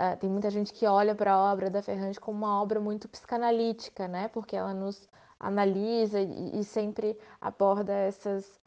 Uh, 0.00 0.16
tem 0.16 0.30
muita 0.30 0.48
gente 0.50 0.72
que 0.72 0.86
olha 0.86 1.14
para 1.14 1.34
a 1.34 1.52
obra 1.52 1.68
da 1.68 1.82
Ferrante 1.82 2.18
como 2.18 2.38
uma 2.38 2.62
obra 2.62 2.80
muito 2.80 3.06
psicanalítica, 3.06 4.08
né? 4.08 4.28
Porque 4.28 4.56
ela 4.56 4.72
nos 4.72 5.06
analisa 5.40 6.20
e, 6.20 6.60
e 6.60 6.64
sempre 6.64 7.18
aborda 7.40 7.92
essas, 7.92 8.60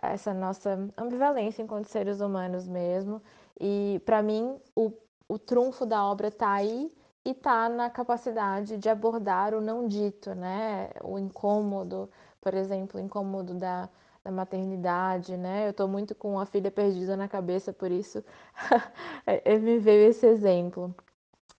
essa 0.00 0.32
nossa 0.32 0.88
ambivalência 0.96 1.62
enquanto 1.62 1.86
seres 1.86 2.20
humanos 2.20 2.68
mesmo. 2.68 3.20
E 3.60 4.00
para 4.06 4.22
mim 4.22 4.56
o, 4.74 4.92
o 5.28 5.38
trunfo 5.38 5.84
da 5.84 6.04
obra 6.04 6.28
está 6.28 6.52
aí 6.52 6.92
e 7.24 7.30
está 7.30 7.68
na 7.68 7.90
capacidade 7.90 8.76
de 8.78 8.88
abordar 8.88 9.54
o 9.54 9.60
não 9.60 9.86
dito, 9.86 10.34
né? 10.34 10.90
O 11.02 11.18
incômodo, 11.18 12.10
por 12.40 12.54
exemplo, 12.54 13.00
o 13.00 13.02
incômodo 13.02 13.54
da, 13.54 13.88
da 14.24 14.30
maternidade, 14.30 15.36
né? 15.36 15.66
Eu 15.66 15.70
estou 15.70 15.88
muito 15.88 16.14
com 16.14 16.38
a 16.38 16.46
filha 16.46 16.70
perdida 16.70 17.16
na 17.16 17.28
cabeça, 17.28 17.72
por 17.72 17.90
isso 17.90 18.24
me 19.62 19.78
veio 19.78 20.08
esse 20.10 20.26
exemplo. 20.26 20.94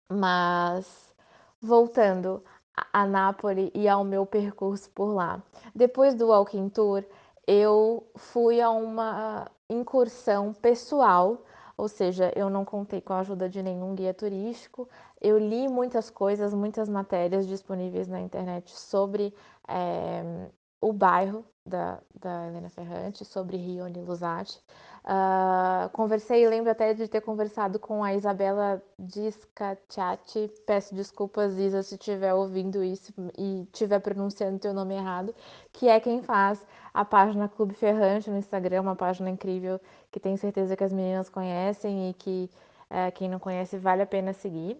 Mas 0.09 1.13
voltando 1.61 2.43
a 2.91 3.05
Nápoles 3.05 3.71
e 3.73 3.87
ao 3.87 4.03
meu 4.03 4.25
percurso 4.25 4.89
por 4.91 5.13
lá. 5.13 5.41
Depois 5.75 6.15
do 6.15 6.27
Walking 6.27 6.69
Tour, 6.69 7.03
eu 7.45 8.05
fui 8.15 8.61
a 8.61 8.69
uma 8.69 9.49
incursão 9.69 10.53
pessoal, 10.53 11.43
ou 11.77 11.87
seja, 11.87 12.31
eu 12.35 12.49
não 12.49 12.63
contei 12.63 13.01
com 13.01 13.13
a 13.13 13.19
ajuda 13.19 13.49
de 13.49 13.61
nenhum 13.61 13.95
guia 13.95 14.13
turístico. 14.13 14.87
Eu 15.21 15.37
li 15.37 15.67
muitas 15.67 16.09
coisas, 16.09 16.53
muitas 16.53 16.87
matérias 16.87 17.47
disponíveis 17.47 18.07
na 18.07 18.21
internet 18.21 18.71
sobre 18.71 19.33
é, 19.67 20.47
o 20.83 20.91
bairro 20.91 21.45
da, 21.65 22.01
da 22.13 22.47
Helena 22.47 22.69
Ferrante, 22.69 23.23
sobre 23.23 23.55
Rione 23.55 24.03
Lusati. 24.03 24.59
Uh, 25.05 25.89
conversei, 25.91 26.47
lembro 26.47 26.71
até 26.71 26.93
de 26.93 27.07
ter 27.07 27.21
conversado 27.21 27.79
com 27.79 28.03
a 28.03 28.13
Isabela 28.13 28.83
Discacciati. 28.99 30.51
Peço 30.67 30.93
desculpas, 30.93 31.57
Isa, 31.57 31.81
se 31.83 31.95
estiver 31.95 32.33
ouvindo 32.33 32.83
isso 32.83 33.13
e 33.37 33.63
estiver 33.63 33.99
pronunciando 33.99 34.59
teu 34.59 34.73
nome 34.73 34.95
errado, 34.95 35.33
que 35.71 35.87
é 35.87 35.99
quem 36.01 36.21
faz 36.21 36.65
a 36.93 37.05
página 37.05 37.47
Clube 37.47 37.73
Ferrante 37.73 38.29
no 38.29 38.37
Instagram, 38.37 38.81
uma 38.81 38.95
página 38.95 39.29
incrível 39.29 39.79
que 40.11 40.19
tenho 40.19 40.37
certeza 40.37 40.75
que 40.75 40.83
as 40.83 40.91
meninas 40.91 41.29
conhecem 41.29 42.09
e 42.09 42.13
que 42.13 42.49
uh, 42.91 43.11
quem 43.13 43.29
não 43.29 43.39
conhece 43.39 43.77
vale 43.77 44.01
a 44.01 44.05
pena 44.05 44.33
seguir. 44.33 44.77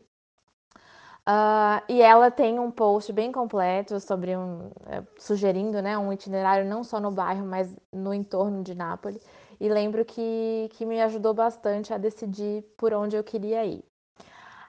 Uh, 1.28 1.80
e 1.88 2.02
ela 2.02 2.30
tem 2.30 2.60
um 2.60 2.70
post 2.70 3.14
bem 3.14 3.32
completo 3.32 3.98
sobre 4.02 4.36
um, 4.36 4.70
é, 4.86 5.02
sugerindo 5.18 5.82
né, 5.82 5.98
um 5.98 6.12
itinerário 6.12 6.70
não 6.70 6.84
só 6.84 7.00
no 7.00 7.12
bairro, 7.12 7.46
mas 7.46 7.74
no 7.94 8.14
entorno 8.14 8.62
de 8.62 8.76
Nápoles. 8.76 9.26
E 9.60 9.70
lembro 9.70 10.04
que, 10.04 10.70
que 10.74 10.86
me 10.86 11.02
ajudou 11.02 11.34
bastante 11.34 11.94
a 11.94 11.98
decidir 11.98 12.64
por 12.78 12.94
onde 12.94 13.16
eu 13.16 13.24
queria 13.24 13.66
ir. 13.66 13.86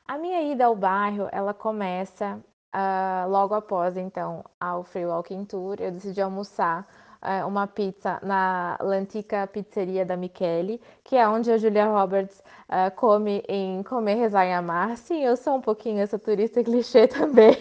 A 0.07 0.17
minha 0.17 0.43
ida 0.43 0.67
ao 0.67 0.77
bairro, 0.77 1.29
ela 1.33 1.53
começa 1.53 2.41
uh, 2.75 3.29
logo 3.29 3.55
após, 3.55 3.97
então, 3.97 4.45
ao 4.61 4.85
Free 4.85 5.07
Walking 5.07 5.45
Tour. 5.47 5.77
Eu 5.81 5.91
decidi 5.91 6.21
almoçar 6.21 6.87
uh, 7.25 7.47
uma 7.47 7.67
pizza 7.67 8.19
na 8.23 8.77
L'Antica 8.81 9.47
Pizzeria 9.47 10.05
da 10.05 10.17
Michele, 10.17 10.81
que 11.03 11.17
é 11.17 11.27
onde 11.27 11.51
a 11.51 11.59
Julia 11.59 11.87
Roberts 11.87 12.43
uh, 12.69 12.95
come 12.95 13.43
em 13.49 13.83
Comer, 13.83 14.15
Rezar 14.15 14.47
e 14.47 14.53
Amar. 14.53 14.97
Sim, 14.97 15.25
eu 15.25 15.37
sou 15.37 15.57
um 15.57 15.61
pouquinho 15.61 16.01
essa 16.01 16.19
turista 16.19 16.63
clichê 16.63 17.09
também. 17.09 17.57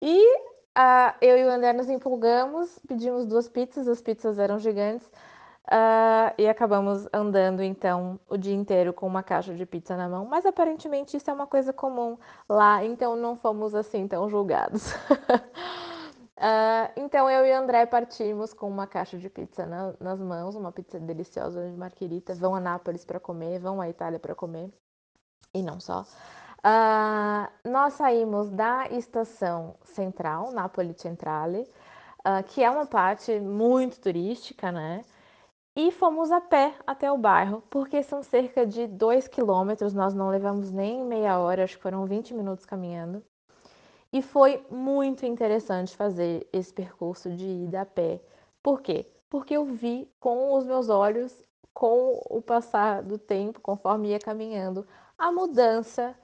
e 0.00 0.36
uh, 0.76 1.14
eu 1.20 1.38
e 1.38 1.44
o 1.44 1.50
André 1.50 1.72
nos 1.72 1.88
empolgamos, 1.88 2.78
pedimos 2.88 3.26
duas 3.26 3.48
pizzas, 3.48 3.86
as 3.86 4.00
pizzas 4.00 4.38
eram 4.38 4.58
gigantes. 4.58 5.06
Uh, 5.66 6.30
e 6.38 6.46
acabamos 6.46 7.08
andando 7.12 7.60
então 7.60 8.20
o 8.28 8.36
dia 8.36 8.54
inteiro 8.54 8.92
com 8.92 9.04
uma 9.04 9.20
caixa 9.20 9.52
de 9.52 9.66
pizza 9.66 9.96
na 9.96 10.08
mão, 10.08 10.24
mas 10.24 10.46
aparentemente 10.46 11.16
isso 11.16 11.28
é 11.28 11.32
uma 11.32 11.46
coisa 11.46 11.72
comum 11.72 12.16
lá, 12.48 12.84
então 12.84 13.16
não 13.16 13.36
fomos 13.36 13.74
assim 13.74 14.06
tão 14.06 14.28
julgados. 14.30 14.94
Uh, 16.38 16.92
então 16.96 17.30
eu 17.30 17.46
e 17.46 17.52
o 17.52 17.56
André 17.56 17.86
partimos 17.86 18.52
com 18.52 18.68
uma 18.68 18.86
caixa 18.86 19.16
de 19.16 19.30
pizza 19.30 19.64
na, 19.64 19.94
nas 19.98 20.20
mãos, 20.20 20.54
uma 20.54 20.70
pizza 20.70 21.00
deliciosa 21.00 21.70
de 21.70 21.76
Marquerita. 21.76 22.34
Vão 22.34 22.54
a 22.54 22.60
Nápoles 22.60 23.04
para 23.04 23.18
comer, 23.18 23.58
vão 23.58 23.80
à 23.80 23.88
Itália 23.88 24.18
para 24.18 24.34
comer 24.34 24.70
e 25.54 25.62
não 25.62 25.80
só. 25.80 26.02
Uh, 26.58 27.68
nós 27.68 27.94
saímos 27.94 28.50
da 28.50 28.88
estação 28.88 29.76
central, 29.84 30.52
Napoli 30.52 30.94
Centrale, 30.98 31.62
uh, 32.26 32.42
que 32.44 32.62
é 32.62 32.70
uma 32.70 32.86
parte 32.86 33.38
muito 33.40 34.00
turística, 34.00 34.72
né? 34.72 35.04
E 35.76 35.92
fomos 35.92 36.32
a 36.32 36.40
pé 36.40 36.74
até 36.86 37.10
o 37.12 37.18
bairro, 37.18 37.62
porque 37.70 38.02
são 38.02 38.22
cerca 38.22 38.66
de 38.66 38.86
2 38.86 39.28
quilômetros, 39.28 39.94
nós 39.94 40.14
não 40.14 40.28
levamos 40.30 40.70
nem 40.72 41.04
meia 41.04 41.38
hora, 41.38 41.64
acho 41.64 41.76
que 41.76 41.82
foram 41.82 42.06
20 42.06 42.34
minutos 42.34 42.64
caminhando. 42.66 43.22
E 44.16 44.22
foi 44.22 44.64
muito 44.70 45.26
interessante 45.26 45.94
fazer 45.94 46.48
esse 46.50 46.72
percurso 46.72 47.30
de 47.30 47.44
ida 47.44 47.82
a 47.82 47.84
pé. 47.84 48.18
Por 48.62 48.80
quê? 48.80 49.04
Porque 49.28 49.52
eu 49.52 49.66
vi 49.66 50.10
com 50.18 50.54
os 50.54 50.64
meus 50.64 50.88
olhos, 50.88 51.44
com 51.74 52.22
o 52.30 52.40
passar 52.40 53.02
do 53.02 53.18
tempo, 53.18 53.60
conforme 53.60 54.08
ia 54.08 54.18
caminhando, 54.18 54.86
a 55.18 55.30
mudança 55.30 56.14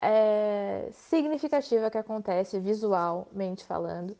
é, 0.00 0.88
significativa 0.90 1.88
que 1.88 1.98
acontece 1.98 2.58
visualmente 2.58 3.64
falando 3.64 4.18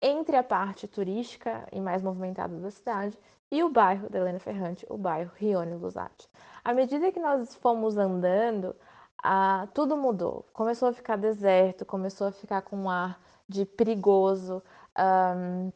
entre 0.00 0.36
a 0.36 0.44
parte 0.44 0.86
turística 0.86 1.66
e 1.72 1.80
mais 1.80 2.00
movimentada 2.00 2.56
da 2.60 2.70
cidade 2.70 3.18
e 3.50 3.60
o 3.64 3.68
bairro 3.68 4.08
da 4.08 4.20
Helena 4.20 4.38
Ferrante, 4.38 4.86
o 4.88 4.96
bairro 4.96 5.32
Rione 5.34 5.74
Lusati. 5.74 6.28
À 6.62 6.72
medida 6.72 7.10
que 7.10 7.18
nós 7.18 7.56
fomos 7.56 7.98
andando, 7.98 8.72
ah, 9.22 9.68
tudo 9.74 9.96
mudou. 9.96 10.44
Começou 10.52 10.88
a 10.88 10.92
ficar 10.92 11.16
deserto, 11.16 11.84
começou 11.84 12.26
a 12.28 12.32
ficar 12.32 12.62
com 12.62 12.76
um 12.76 12.90
ar 12.90 13.20
de 13.48 13.64
perigoso, 13.64 14.62
um, 14.98 15.72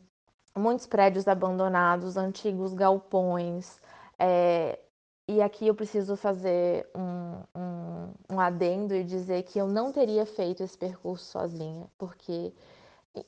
muitos 0.56 0.87
prédios 0.87 1.26
abandonados, 1.26 2.16
antigos 2.16 2.75
galpões. 2.75 3.80
É, 4.18 4.78
e 5.28 5.40
aqui 5.40 5.66
eu 5.66 5.75
preciso 5.75 6.16
fazer 6.16 6.88
um, 6.94 7.42
um, 7.58 8.14
um 8.30 8.40
adendo 8.40 8.94
e 8.94 9.04
dizer 9.04 9.42
que 9.44 9.58
eu 9.58 9.66
não 9.66 9.92
teria 9.92 10.26
feito 10.26 10.62
esse 10.62 10.76
percurso 10.76 11.25
sozinha, 11.25 11.87
porque 11.99 12.52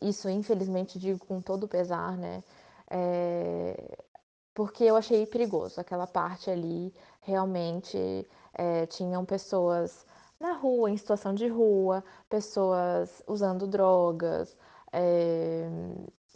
isso, 0.01 0.29
infelizmente, 0.29 0.99
digo 0.99 1.25
com 1.27 1.41
todo 1.41 1.69
pesar, 1.69 2.17
né? 2.17 2.43
É, 2.91 3.99
porque 4.55 4.85
eu 4.85 4.97
achei 4.97 5.27
perigoso. 5.27 5.81
Aquela 5.81 6.07
parte 6.07 6.51
ali 6.51 6.95
realmente 7.21 8.27
é, 8.55 8.87
tinham 8.87 9.25
pessoas 9.25 10.07
na 10.41 10.53
rua, 10.55 10.91
em 10.91 10.97
situação 10.97 11.35
de 11.35 11.49
rua, 11.49 12.05
pessoas 12.29 13.23
usando 13.27 13.67
drogas, 13.67 14.57
é, 14.93 15.69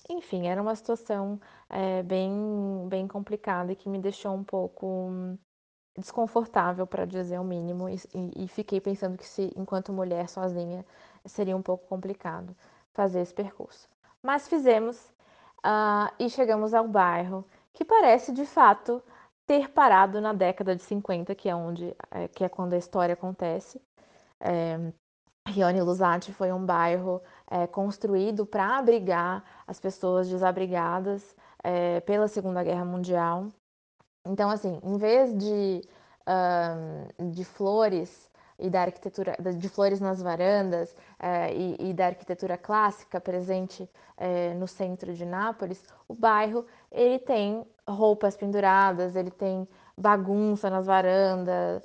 enfim, 0.09 0.47
era 0.49 0.61
uma 0.61 0.75
situação 0.75 1.41
é, 1.69 2.03
bem, 2.03 2.87
bem 2.89 3.07
complicada 3.07 3.73
e 3.73 3.77
que 3.77 3.89
me 3.89 3.99
deixou 3.99 4.35
um 4.35 4.43
pouco 4.43 5.11
desconfortável, 5.97 6.87
para 6.87 7.05
dizer 7.05 7.39
o 7.39 7.45
mínimo, 7.45 7.89
e, 7.89 7.99
e, 8.37 8.49
fiquei 8.49 8.81
pensando 8.81 9.19
que 9.19 9.27
se, 9.27 9.53
enquanto 9.57 9.93
mulher 9.93 10.29
sozinha, 10.29 10.87
seria 11.27 11.57
um 11.57 11.63
pouco 11.63 11.87
complicado 11.89 12.57
fazer 12.93 13.21
esse 13.21 13.35
percurso. 13.35 13.89
Mas 14.23 14.49
fizemos 14.49 14.97
uh, 15.59 16.13
e 16.19 16.31
chegamos 16.31 16.73
ao 16.73 16.87
bairro, 16.87 17.45
que 17.79 17.85
parece 17.85 18.33
de 18.33 18.45
fato 18.45 19.01
ter 19.47 19.71
parado 19.71 20.21
na 20.21 20.33
década 20.33 20.75
de 20.75 20.83
50, 20.83 21.33
que 21.37 21.49
é 21.49 21.55
onde 21.55 21.95
é, 22.11 22.27
que 22.27 22.43
é 22.43 22.49
quando 22.49 22.73
a 22.73 22.77
história 22.77 23.13
acontece. 23.13 23.81
É, 24.41 24.93
Rione 25.47 25.81
Lusati 25.81 26.33
foi 26.33 26.53
um 26.53 26.67
bairro 26.67 27.23
é, 27.49 27.69
construído 27.69 28.45
para 28.45 28.79
abrigar 28.79 29.45
as 29.65 29.79
pessoas 29.79 30.29
desabrigadas 30.29 31.37
é, 31.63 32.01
pela 32.01 32.27
Segunda 32.27 32.65
Guerra 32.65 32.85
Mundial. 32.85 33.47
Então, 34.27 34.51
assim, 34.51 34.81
em 34.83 34.99
vez 34.99 35.33
de, 35.39 35.81
de 37.31 37.45
flores 37.45 38.28
e 38.59 38.69
da 38.69 38.83
arquitetura, 38.83 39.37
de 39.57 39.69
flores 39.69 40.01
nas 40.01 40.21
varandas 40.21 40.95
é, 41.19 41.55
e, 41.55 41.91
e, 41.91 41.93
da 41.93 42.07
arquitetura 42.07 42.57
clássica 42.57 43.21
presente 43.21 43.89
é, 44.17 44.53
no 44.55 44.67
centro 44.67 45.15
de 45.15 45.25
Nápoles, 45.25 45.83
o 46.09 46.15
bairro 46.15 46.67
ele 46.91 47.19
tem 47.19 47.65
roupas 47.87 48.37
penduradas, 48.37 49.15
ele 49.15 49.31
tem 49.31 49.67
bagunça 49.97 50.69
nas 50.69 50.87
varandas, 50.87 51.83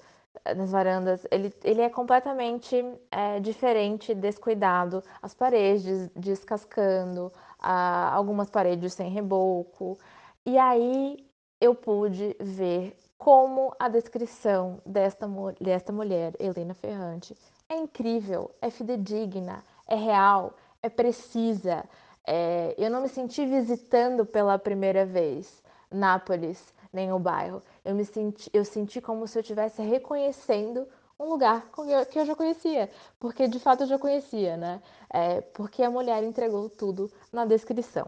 nas 0.56 0.72
varandas, 0.72 1.26
ele, 1.32 1.54
ele 1.64 1.82
é 1.82 1.90
completamente 1.90 2.84
é, 3.12 3.40
diferente, 3.40 4.14
descuidado, 4.14 5.04
as 5.22 5.34
paredes 5.34 6.10
descascando, 6.16 7.32
uh, 7.60 8.12
algumas 8.12 8.50
paredes 8.50 8.94
sem 8.94 9.10
reboco. 9.10 9.98
E 10.46 10.58
aí 10.58 11.26
eu 11.62 11.74
pude 11.74 12.36
ver 12.40 12.98
como 13.24 13.74
a 13.80 13.88
descrição 13.88 14.82
desta, 14.86 15.26
desta 15.62 15.94
mulher, 15.94 16.34
Helena 16.38 16.74
Ferrante, 16.74 17.34
é 17.70 17.78
incrível, 17.78 18.52
é 18.62 18.70
fidedigna, 18.70 19.64
é 19.88 19.96
real, 19.96 20.54
é 20.82 20.90
precisa. 20.90 21.86
É, 22.28 22.76
eu 22.78 22.92
não 22.92 23.02
me 23.02 23.08
senti 23.08 23.46
visitando 23.46 24.26
pela 24.26 24.60
primeira 24.60 25.06
vez 25.06 25.64
Nápoles, 25.90 26.74
nem 26.92 27.14
o 27.14 27.18
bairro. 27.18 27.62
Eu 27.86 27.96
me 27.96 28.04
senti, 28.04 28.50
eu 28.54 28.66
senti 28.66 29.00
como 29.00 29.26
se 29.26 29.38
eu 29.38 29.42
estivesse 29.42 29.82
reconhecendo 29.82 30.86
um 31.18 31.30
lugar 31.30 31.70
que 32.12 32.20
eu 32.20 32.26
já 32.26 32.36
conhecia, 32.36 32.92
porque 33.22 33.48
de 33.48 33.58
fato 33.58 33.84
eu 33.84 33.88
já 33.88 33.98
conhecia, 33.98 34.58
né? 34.58 34.82
É, 35.10 35.40
porque 35.40 35.82
a 35.82 35.90
mulher 35.90 36.22
entregou 36.26 36.70
tudo 36.70 37.10
na 37.32 37.46
descrição. 37.46 38.06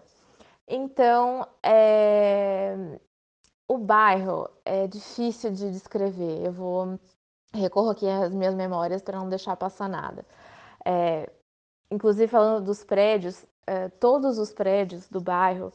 Então, 0.68 1.48
é, 1.64 3.00
o 3.68 3.78
bairro 3.78 4.50
é 4.64 4.88
difícil 4.88 5.52
de 5.52 5.72
descrever. 5.72 6.46
Eu 6.46 6.52
vou 6.52 7.00
recorro 7.56 7.90
aqui 7.90 8.08
às 8.08 8.34
minhas 8.34 8.54
memórias 8.54 9.02
para 9.02 9.18
não 9.18 9.30
deixar 9.30 9.56
passar 9.56 9.90
nada. 9.90 10.26
É, 10.86 11.32
inclusive 11.90 12.28
falando 12.28 12.66
dos 12.66 12.84
prédios, 12.84 13.46
é, 13.66 13.90
todos 13.90 14.38
os 14.38 14.54
prédios 14.54 15.08
do 15.10 15.22
bairro, 15.22 15.72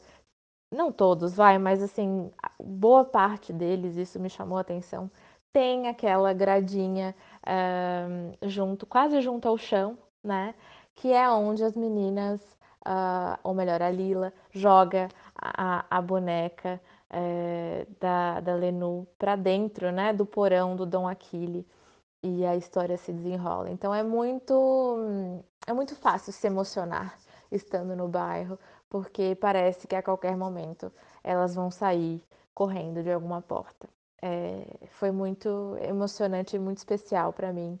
não 0.71 0.91
todos, 0.91 1.33
vai, 1.33 1.57
mas 1.57 1.83
assim, 1.83 2.31
boa 2.63 3.03
parte 3.03 3.51
deles, 3.51 3.97
isso 3.97 4.19
me 4.19 4.29
chamou 4.29 4.57
a 4.57 4.61
atenção, 4.61 5.11
tem 5.51 5.89
aquela 5.89 6.31
gradinha 6.31 7.13
é, 7.45 8.37
junto, 8.43 8.85
quase 8.85 9.19
junto 9.21 9.47
ao 9.47 9.57
chão, 9.57 9.97
né? 10.23 10.55
Que 10.95 11.11
é 11.11 11.29
onde 11.29 11.63
as 11.63 11.75
meninas, 11.75 12.41
uh, 12.85 13.37
ou 13.43 13.53
melhor, 13.53 13.81
a 13.81 13.89
Lila, 13.89 14.33
joga 14.51 15.09
a, 15.35 15.85
a 15.89 16.01
boneca 16.01 16.79
é, 17.11 17.85
da, 17.99 18.39
da 18.39 18.55
Lenu 18.55 19.07
para 19.17 19.35
dentro 19.35 19.91
né, 19.91 20.13
do 20.13 20.25
porão 20.25 20.75
do 20.75 20.85
Dom 20.85 21.07
Aquile 21.07 21.67
e 22.23 22.45
a 22.45 22.55
história 22.55 22.97
se 22.97 23.11
desenrola. 23.11 23.69
Então 23.69 23.93
é 23.93 24.03
muito, 24.03 25.43
é 25.67 25.73
muito 25.73 25.95
fácil 25.95 26.31
se 26.31 26.47
emocionar 26.47 27.17
estando 27.51 27.95
no 27.95 28.07
bairro, 28.07 28.57
porque 28.89 29.35
parece 29.35 29.87
que 29.87 29.95
a 29.95 30.03
qualquer 30.03 30.37
momento 30.37 30.91
elas 31.23 31.53
vão 31.55 31.69
sair 31.69 32.23
correndo 32.53 33.03
de 33.03 33.11
alguma 33.11 33.41
porta. 33.41 33.89
É, 34.21 34.65
foi 34.91 35.11
muito 35.11 35.75
emocionante 35.81 36.55
e 36.55 36.59
muito 36.59 36.77
especial 36.77 37.33
para 37.33 37.51
mim 37.51 37.79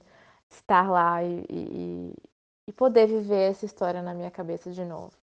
estar 0.49 0.89
lá 0.89 1.23
e, 1.23 1.45
e, 1.49 2.13
e 2.67 2.73
poder 2.73 3.07
viver 3.07 3.51
essa 3.51 3.65
história 3.65 4.01
na 4.01 4.13
minha 4.13 4.31
cabeça 4.31 4.71
de 4.71 4.83
novo. 4.83 5.20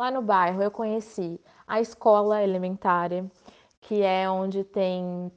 Lá 0.00 0.10
no 0.10 0.22
bairro 0.22 0.62
eu 0.62 0.70
conheci 0.70 1.38
a 1.66 1.78
escola 1.78 2.42
elementária, 2.42 3.30
que 3.82 4.00
é 4.00 4.30
onde 4.30 4.64
tem 4.64 5.30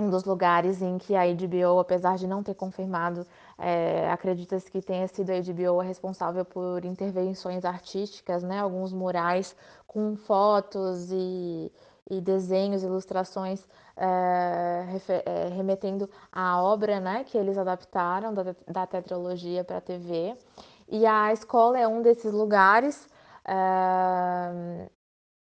um 0.00 0.08
dos 0.08 0.24
lugares 0.24 0.80
em 0.80 0.96
que 0.96 1.14
a 1.14 1.24
HBO, 1.26 1.78
apesar 1.78 2.16
de 2.16 2.26
não 2.26 2.42
ter 2.42 2.54
confirmado, 2.54 3.26
é, 3.58 4.10
acredita-se 4.10 4.70
que 4.70 4.80
tenha 4.80 5.06
sido 5.06 5.28
a 5.28 5.34
HBO 5.38 5.80
a 5.80 5.84
responsável 5.84 6.46
por 6.46 6.82
intervenções 6.86 7.62
artísticas, 7.66 8.42
né? 8.42 8.58
Alguns 8.58 8.90
murais 8.90 9.54
com 9.86 10.16
fotos 10.16 11.12
e, 11.12 11.70
e 12.08 12.18
desenhos, 12.18 12.82
ilustrações 12.82 13.68
é, 13.98 14.86
é, 15.26 15.48
remetendo 15.48 16.08
à 16.32 16.62
obra, 16.62 17.00
né? 17.00 17.22
Que 17.22 17.36
eles 17.36 17.58
adaptaram 17.58 18.32
da, 18.32 18.56
da 18.66 18.86
tetralogia 18.86 19.62
para 19.62 19.76
a 19.76 19.82
TV. 19.82 20.34
E 20.88 21.04
a 21.04 21.34
escola 21.34 21.78
é 21.78 21.86
um 21.86 22.00
desses 22.00 22.32
lugares 22.32 23.14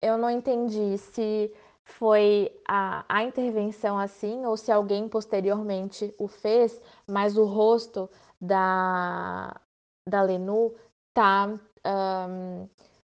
eu 0.01 0.17
não 0.17 0.29
entendi 0.29 0.97
se 0.97 1.53
foi 1.85 2.51
a, 2.67 3.05
a 3.07 3.23
intervenção 3.23 3.97
assim 3.97 4.45
ou 4.45 4.55
se 4.57 4.71
alguém 4.71 5.07
posteriormente 5.07 6.13
o 6.17 6.27
fez, 6.27 6.81
mas 7.07 7.37
o 7.37 7.45
rosto 7.45 8.09
da, 8.39 9.55
da 10.07 10.21
Lenu 10.21 10.73
tá 11.13 11.47
um, 11.85 12.67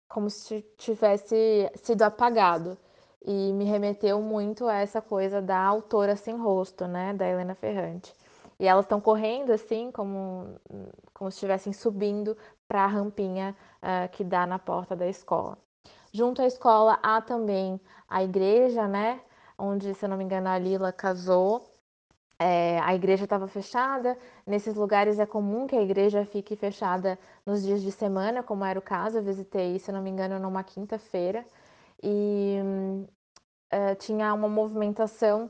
como 0.10 0.30
se 0.30 0.62
tivesse 0.78 1.70
sido 1.76 2.04
apagado. 2.04 2.78
E 3.26 3.54
me 3.54 3.64
remeteu 3.64 4.22
muito 4.22 4.68
a 4.68 4.76
essa 4.76 5.02
coisa 5.02 5.42
da 5.42 5.58
autora 5.58 6.16
sem 6.16 6.36
rosto, 6.36 6.86
né, 6.88 7.14
da 7.14 7.26
Helena 7.26 7.56
Ferrante. 7.56 8.14
E 8.60 8.68
elas 8.68 8.84
estão 8.84 9.00
correndo 9.00 9.52
assim, 9.52 9.92
como, 9.92 10.60
como 11.14 11.32
se 11.32 11.38
estivessem 11.38 11.72
subindo 11.72 12.38
para 12.68 12.84
a 12.84 12.88
rampinha 12.88 13.56
uh, 13.84 14.10
que 14.12 14.24
dá 14.24 14.48
na 14.48 14.58
porta 14.58 14.96
da 14.96 15.08
escola. 15.08 15.58
Junto 16.12 16.42
à 16.42 16.46
escola 16.48 16.98
há 17.04 17.22
também 17.22 17.80
a 18.08 18.24
igreja, 18.24 18.88
né? 18.88 19.22
Onde, 19.58 19.94
se 19.94 20.06
eu 20.06 20.10
não 20.10 20.18
me 20.18 20.24
engano, 20.24 20.48
a 20.48 20.58
Lila 20.58 20.92
casou. 20.92 21.70
É, 22.40 22.80
a 22.82 22.94
igreja 22.96 23.26
estava 23.26 23.48
fechada. 23.48 24.18
Nesses 24.46 24.76
lugares 24.76 25.20
é 25.20 25.26
comum 25.26 25.68
que 25.68 25.76
a 25.76 25.82
igreja 25.82 26.26
fique 26.26 26.56
fechada 26.56 27.18
nos 27.46 27.64
dias 27.64 27.82
de 27.82 27.92
semana, 27.92 28.44
como 28.44 28.66
era 28.66 28.78
o 28.78 28.82
caso. 28.82 29.18
Eu 29.18 29.24
visitei, 29.24 29.80
se 29.80 29.92
eu 29.92 29.96
não 29.96 30.02
me 30.02 30.10
engano, 30.10 30.40
numa 30.40 30.64
quinta-feira. 30.64 31.46
E 32.02 32.60
uh, 33.74 33.96
tinha 33.98 34.34
uma 34.34 34.48
movimentação 34.48 35.50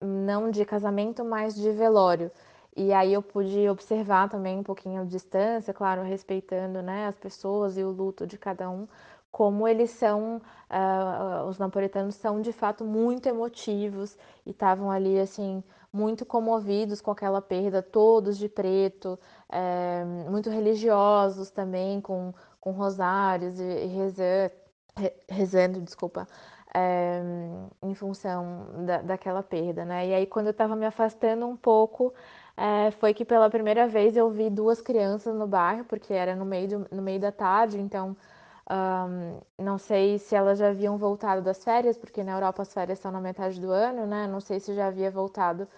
não 0.00 0.50
de 0.50 0.64
casamento, 0.64 1.24
mas 1.24 1.54
de 1.56 1.70
velório. 1.72 2.30
E 2.76 2.92
aí 2.92 3.12
eu 3.12 3.22
pude 3.22 3.68
observar 3.68 4.28
também 4.28 4.58
um 4.58 4.62
pouquinho 4.62 5.02
a 5.02 5.04
distância, 5.04 5.74
claro, 5.74 6.02
respeitando 6.02 6.80
né, 6.82 7.06
as 7.06 7.18
pessoas 7.18 7.76
e 7.76 7.84
o 7.84 7.90
luto 7.90 8.26
de 8.26 8.38
cada 8.38 8.70
um, 8.70 8.88
como 9.30 9.66
eles 9.68 9.90
são, 9.90 10.40
uh, 10.70 11.46
os 11.48 11.58
napolitanos 11.58 12.14
são 12.14 12.40
de 12.40 12.52
fato 12.52 12.84
muito 12.84 13.28
emotivos 13.28 14.16
e 14.46 14.50
estavam 14.50 14.90
ali 14.90 15.18
assim 15.18 15.62
muito 15.92 16.24
comovidos 16.24 17.00
com 17.00 17.10
aquela 17.10 17.42
perda, 17.42 17.82
todos 17.82 18.38
de 18.38 18.48
preto, 18.48 19.18
é, 19.48 20.04
muito 20.30 20.48
religiosos 20.48 21.50
também, 21.50 22.00
com, 22.00 22.32
com 22.60 22.70
rosários 22.72 23.60
e, 23.60 23.62
e 23.64 23.86
rezando, 23.86 24.52
rezando, 25.28 25.80
desculpa, 25.82 26.26
é, 26.74 27.20
em 27.82 27.94
função 27.94 28.84
da, 28.86 29.02
daquela 29.02 29.42
perda, 29.42 29.84
né? 29.84 30.06
E 30.08 30.14
aí 30.14 30.26
quando 30.26 30.46
eu 30.46 30.52
estava 30.52 30.74
me 30.76 30.86
afastando 30.86 31.46
um 31.46 31.56
pouco 31.56 32.14
é, 32.56 32.90
foi 32.92 33.14
que 33.14 33.24
pela 33.24 33.48
primeira 33.50 33.86
vez 33.88 34.16
eu 34.16 34.30
vi 34.30 34.50
duas 34.50 34.80
crianças 34.80 35.34
no 35.34 35.46
bairro, 35.46 35.84
porque 35.84 36.12
era 36.12 36.36
no 36.36 36.44
meio, 36.44 36.68
do, 36.68 36.86
no 36.96 37.02
meio 37.02 37.20
da 37.20 37.32
tarde, 37.32 37.78
então 37.80 38.16
um, 38.70 39.40
não 39.62 39.78
sei 39.78 40.18
se 40.18 40.34
elas 40.34 40.58
já 40.58 40.68
haviam 40.68 40.96
voltado 40.96 41.42
das 41.42 41.62
férias, 41.64 41.96
porque 41.96 42.22
na 42.22 42.32
Europa 42.32 42.62
as 42.62 42.72
férias 42.72 42.98
estão 42.98 43.10
na 43.12 43.20
metade 43.20 43.60
do 43.60 43.70
ano, 43.70 44.06
né? 44.06 44.26
Não 44.26 44.40
sei 44.40 44.60
se 44.60 44.74
já 44.74 44.86
havia 44.88 45.10
voltado 45.10 45.68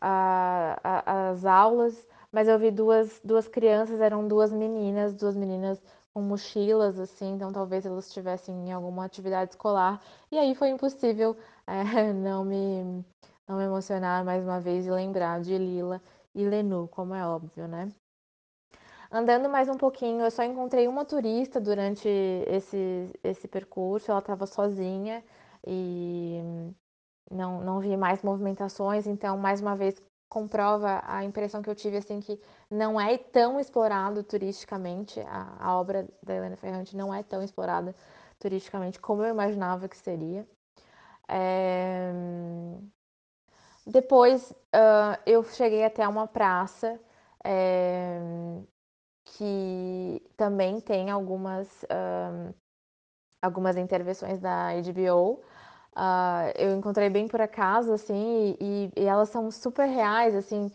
às 0.00 1.44
aulas, 1.44 2.06
mas 2.32 2.48
eu 2.48 2.58
vi 2.58 2.70
duas, 2.70 3.20
duas 3.24 3.48
crianças, 3.48 4.00
eram 4.00 4.26
duas 4.28 4.52
meninas, 4.52 5.14
duas 5.14 5.36
meninas 5.36 5.80
com 6.12 6.20
mochilas, 6.22 6.98
assim, 6.98 7.34
então 7.34 7.52
talvez 7.52 7.84
elas 7.86 8.06
estivessem 8.06 8.54
em 8.68 8.72
alguma 8.72 9.04
atividade 9.04 9.52
escolar. 9.52 10.00
E 10.30 10.38
aí 10.38 10.54
foi 10.54 10.68
impossível 10.68 11.36
é, 11.66 12.12
não 12.12 12.44
me 12.44 13.04
não 13.46 13.56
me 13.56 13.64
emocionar 13.64 14.24
mais 14.24 14.44
uma 14.44 14.60
vez 14.60 14.86
e 14.86 14.90
lembrar 14.90 15.40
de 15.40 15.56
Lila 15.56 16.02
e 16.38 16.44
Lenu, 16.48 16.86
como 16.88 17.14
é 17.14 17.26
óbvio, 17.26 17.66
né? 17.66 17.92
Andando 19.10 19.48
mais 19.48 19.68
um 19.68 19.76
pouquinho, 19.76 20.24
eu 20.24 20.30
só 20.30 20.44
encontrei 20.44 20.86
uma 20.86 21.04
turista 21.04 21.60
durante 21.60 22.08
esse, 22.46 23.10
esse 23.24 23.48
percurso, 23.48 24.10
ela 24.10 24.20
estava 24.20 24.46
sozinha 24.46 25.24
e 25.66 26.38
não, 27.28 27.64
não 27.64 27.80
vi 27.80 27.96
mais 27.96 28.22
movimentações, 28.22 29.06
então, 29.06 29.36
mais 29.36 29.60
uma 29.60 29.74
vez, 29.74 30.00
comprova 30.28 31.02
a 31.04 31.24
impressão 31.24 31.60
que 31.60 31.70
eu 31.70 31.74
tive, 31.74 31.96
assim, 31.96 32.20
que 32.20 32.40
não 32.70 33.00
é 33.00 33.18
tão 33.18 33.58
explorado 33.58 34.22
turisticamente, 34.22 35.18
a, 35.20 35.56
a 35.58 35.76
obra 35.76 36.06
da 36.22 36.36
Helena 36.36 36.56
Ferrante 36.56 36.96
não 36.96 37.12
é 37.12 37.22
tão 37.24 37.42
explorada 37.42 37.96
turisticamente 38.38 39.00
como 39.00 39.24
eu 39.24 39.30
imaginava 39.30 39.88
que 39.88 39.96
seria. 39.96 40.46
É... 41.28 42.12
Depois 43.88 44.50
uh, 44.50 45.18
eu 45.24 45.42
cheguei 45.42 45.82
até 45.82 46.06
uma 46.06 46.26
praça 46.26 47.00
é, 47.42 48.20
que 49.24 50.22
também 50.36 50.78
tem 50.78 51.10
algumas, 51.10 51.66
uh, 51.84 52.54
algumas 53.40 53.78
intervenções 53.78 54.40
da 54.40 54.72
HBO. 54.74 55.40
Uh, 55.96 56.52
eu 56.56 56.76
encontrei 56.76 57.08
bem 57.08 57.26
por 57.26 57.40
acaso, 57.40 57.90
assim, 57.94 58.54
e, 58.60 58.92
e, 58.94 59.04
elas 59.06 59.30
são 59.30 59.50
super 59.50 59.86
reais, 59.86 60.34
assim, 60.34 60.70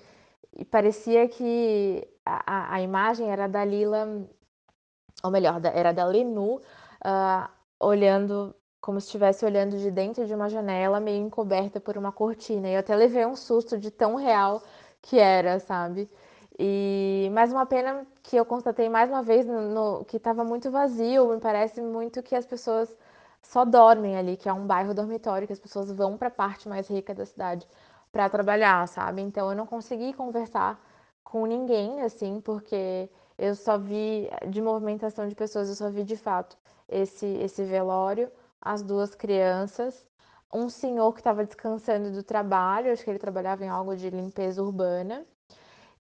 e 0.58 0.66
parecia 0.66 1.30
que 1.30 2.08
a, 2.26 2.74
a 2.76 2.82
imagem 2.82 3.30
era 3.30 3.48
da 3.48 3.64
Lila, 3.64 4.28
ou 5.24 5.30
melhor, 5.30 5.62
era 5.66 5.94
da 5.94 6.06
Lenu, 6.06 6.60
olhando 7.80 8.56
como 8.84 9.00
se 9.00 9.08
estivesse 9.08 9.46
olhando 9.46 9.78
de 9.78 9.90
dentro 9.90 10.26
de 10.28 10.36
uma 10.36 10.50
janela, 10.50 11.00
meio 11.00 11.26
encoberta 11.26 11.80
por 11.80 11.98
uma 11.98 12.12
cortina. 12.12 12.68
E 12.68 12.74
eu 12.74 12.82
até 12.82 12.94
levei 12.94 13.26
um 13.26 13.34
susto 13.34 13.78
de 13.78 13.90
tão 13.90 14.16
real 14.16 14.62
que 15.02 15.18
era, 15.18 15.58
sabe? 15.58 16.10
E 16.60 17.30
mais 17.34 17.54
uma 17.54 17.66
pena 17.66 18.06
que 18.22 18.36
eu 18.36 18.44
constatei 18.46 18.90
mais 18.90 19.10
uma 19.10 19.24
vez 19.24 19.46
no, 19.46 19.62
no 19.62 20.04
que 20.06 20.18
estava 20.18 20.44
muito 20.44 20.70
vazio. 20.70 21.30
Me 21.30 21.40
parece 21.40 21.82
muito 21.82 22.22
que 22.22 22.36
as 22.36 22.46
pessoas 22.46 22.94
só 23.42 23.64
dormem 23.64 24.18
ali, 24.18 24.36
que 24.36 24.50
é 24.50 24.54
um 24.54 24.68
bairro 24.68 24.94
dormitório, 24.94 25.48
que 25.48 25.54
as 25.54 25.60
pessoas 25.62 25.90
vão 25.90 26.18
para 26.18 26.28
a 26.28 26.32
parte 26.32 26.68
mais 26.68 26.90
rica 26.90 27.16
da 27.16 27.26
cidade 27.26 27.66
para 28.12 28.30
trabalhar, 28.30 28.86
sabe? 28.90 29.22
Então 29.22 29.50
eu 29.50 29.56
não 29.56 29.66
consegui 29.66 30.12
conversar 30.12 30.78
com 31.24 31.46
ninguém 31.46 32.02
assim, 32.02 32.42
porque 32.42 33.10
eu 33.38 33.56
só 33.56 33.78
vi 33.78 34.30
de 34.50 34.62
movimentação 34.62 35.26
de 35.26 35.36
pessoas, 35.36 35.70
eu 35.70 35.76
só 35.76 35.90
vi 35.90 36.04
de 36.04 36.18
fato 36.18 36.58
esse 36.90 37.26
esse 37.26 37.64
velório, 37.64 38.30
as 38.64 38.82
duas 38.82 39.14
crianças, 39.14 40.06
um 40.54 40.70
senhor 40.70 41.12
que 41.14 41.20
estava 41.20 41.44
descansando 41.46 42.12
do 42.12 42.24
trabalho, 42.24 42.92
acho 42.92 43.04
que 43.04 43.10
ele 43.10 43.20
trabalhava 43.20 43.66
em 43.66 43.70
algo 43.70 43.96
de 43.96 44.10
limpeza 44.10 44.64
urbana. 44.64 45.26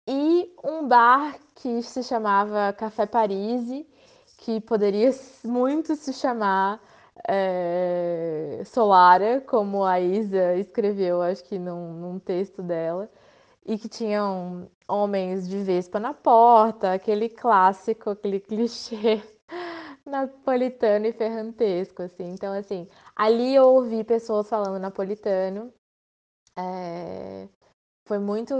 E 0.07 0.55
um 0.65 0.87
bar 0.87 1.37
que 1.57 1.83
se 1.83 2.03
chamava 2.03 2.73
Café 2.73 3.07
Paris, 3.07 3.85
que 4.39 4.61
poderia 4.61 5.11
muito 5.45 5.97
se 5.97 6.13
chamar 6.13 6.81
é, 7.29 8.63
Solara, 8.65 9.41
como 9.41 9.85
a 9.85 10.01
Isa 10.01 10.55
escreveu, 10.57 11.21
acho 11.23 11.45
que 11.45 11.59
num, 11.59 11.93
num 11.95 12.19
texto 12.19 12.63
dela, 12.63 13.11
e 13.65 13.77
que 13.77 13.89
tinham 13.89 14.71
homens 14.89 15.49
de 15.49 15.59
vespa 15.59 15.99
na 15.99 16.15
porta, 16.15 16.93
aquele 16.93 17.29
clássico, 17.29 18.11
aquele 18.11 18.39
clichê 18.41 19.23
napolitano 20.07 21.07
e 21.07 21.13
ferrantesco, 21.13 22.03
assim. 22.03 22.31
Então, 22.33 22.53
assim, 22.53 22.89
ali 23.15 23.55
eu 23.55 23.65
ouvi 23.69 24.05
pessoas 24.05 24.49
falando 24.49 24.81
napolitano, 24.81 25.73
é, 26.57 27.49
foi 28.07 28.19
muito 28.19 28.55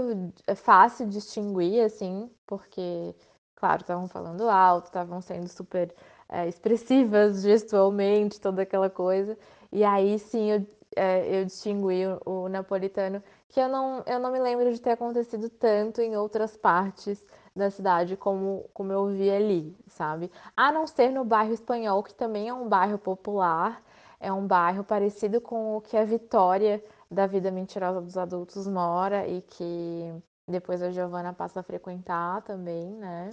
fácil 0.55 1.07
distinguir, 1.07 1.83
assim, 1.83 2.29
porque, 2.45 3.15
claro, 3.55 3.81
estavam 3.81 4.07
falando 4.07 4.49
alto, 4.49 4.87
estavam 4.87 5.21
sendo 5.21 5.47
super 5.47 5.93
é, 6.29 6.47
expressivas 6.47 7.41
gestualmente, 7.43 8.41
toda 8.41 8.61
aquela 8.63 8.89
coisa. 8.89 9.37
E 9.71 9.83
aí 9.83 10.19
sim 10.19 10.51
eu, 10.51 10.67
é, 10.95 11.39
eu 11.41 11.45
distingui 11.45 12.05
o, 12.25 12.43
o, 12.43 12.49
napolitano, 12.49 13.23
que 13.49 13.59
eu 13.59 13.69
não, 13.69 14.03
eu 14.05 14.19
não 14.19 14.31
me 14.31 14.39
lembro 14.39 14.71
de 14.71 14.81
ter 14.81 14.91
acontecido 14.91 15.49
tanto 15.49 16.01
em 16.01 16.15
outras 16.17 16.57
partes 16.57 17.23
da 17.57 17.69
cidade 17.71 18.15
como, 18.15 18.69
como 18.73 18.91
eu 18.91 19.07
vi 19.07 19.29
ali, 19.29 19.75
sabe? 19.87 20.31
A 20.55 20.71
não 20.71 20.87
ser 20.87 21.09
no 21.11 21.25
bairro 21.25 21.53
espanhol, 21.53 22.03
que 22.03 22.13
também 22.13 22.47
é 22.47 22.53
um 22.53 22.67
bairro 22.69 22.97
popular, 22.97 23.81
é 24.19 24.31
um 24.31 24.45
bairro 24.47 24.83
parecido 24.83 25.41
com 25.41 25.77
o 25.77 25.81
que 25.81 25.97
a 25.97 26.05
Vitória 26.05 26.83
da 27.09 27.27
vida 27.27 27.51
mentirosa 27.51 28.01
dos 28.01 28.17
adultos 28.17 28.67
mora 28.67 29.27
e 29.27 29.41
que 29.41 30.13
depois 30.47 30.81
a 30.81 30.91
Giovana 30.91 31.33
passa 31.33 31.59
a 31.59 31.63
frequentar 31.63 32.41
também, 32.43 32.91
né? 32.91 33.29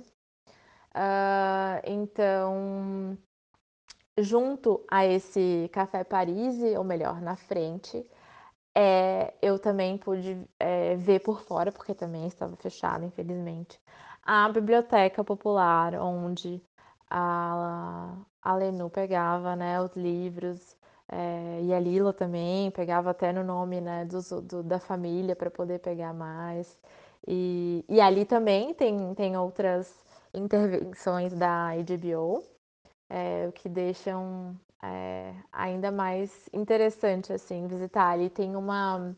Uh, 0.95 1.81
então, 1.85 3.19
junto 4.19 4.85
a 4.91 5.05
esse 5.07 5.69
Café 5.73 6.05
Paris, 6.05 6.57
ou 6.77 6.85
melhor, 6.85 7.21
na 7.21 7.37
frente, 7.37 8.09
é, 8.75 9.35
eu 9.41 9.59
também 9.59 9.97
pude 9.97 10.37
é, 10.59 10.97
ver 10.97 11.21
por 11.21 11.41
fora, 11.43 11.71
porque 11.71 11.95
também 11.95 12.27
estava 12.27 12.57
fechado, 12.57 13.05
infelizmente, 13.05 13.81
a 14.25 14.49
biblioteca 14.49 15.23
popular, 15.23 15.95
onde 15.95 16.63
a, 17.11 18.17
a 18.43 18.55
Lenu 18.57 18.89
pegava 18.91 19.55
né, 19.55 19.81
os 19.81 19.95
livros 19.95 20.77
é, 21.09 21.61
e 21.63 21.75
a 21.75 21.79
Lila 21.81 22.13
também 22.13 22.71
pegava 22.71 23.11
até 23.11 23.33
no 23.33 23.45
nome 23.45 23.81
né, 23.81 24.05
do, 24.07 24.41
do 24.43 24.63
da 24.63 24.81
família 24.81 25.37
para 25.37 25.51
poder 25.51 25.81
pegar 25.81 26.15
mais. 26.15 26.81
E, 27.27 27.85
e 27.89 28.01
ali 28.01 28.25
também 28.25 28.75
tem, 28.75 29.15
tem 29.15 29.37
outras 29.37 29.95
intervenções 30.33 31.33
da 31.35 31.71
HBO, 31.77 32.43
é, 33.11 33.47
o 33.49 33.53
que 33.53 33.69
deixam 33.69 34.59
é, 34.83 35.35
ainda 35.53 35.91
mais 35.93 36.49
interessante 36.53 37.33
assim 37.33 37.67
visitar. 37.67 38.11
Ali 38.11 38.31
tem 38.31 38.57
uma, 38.57 39.15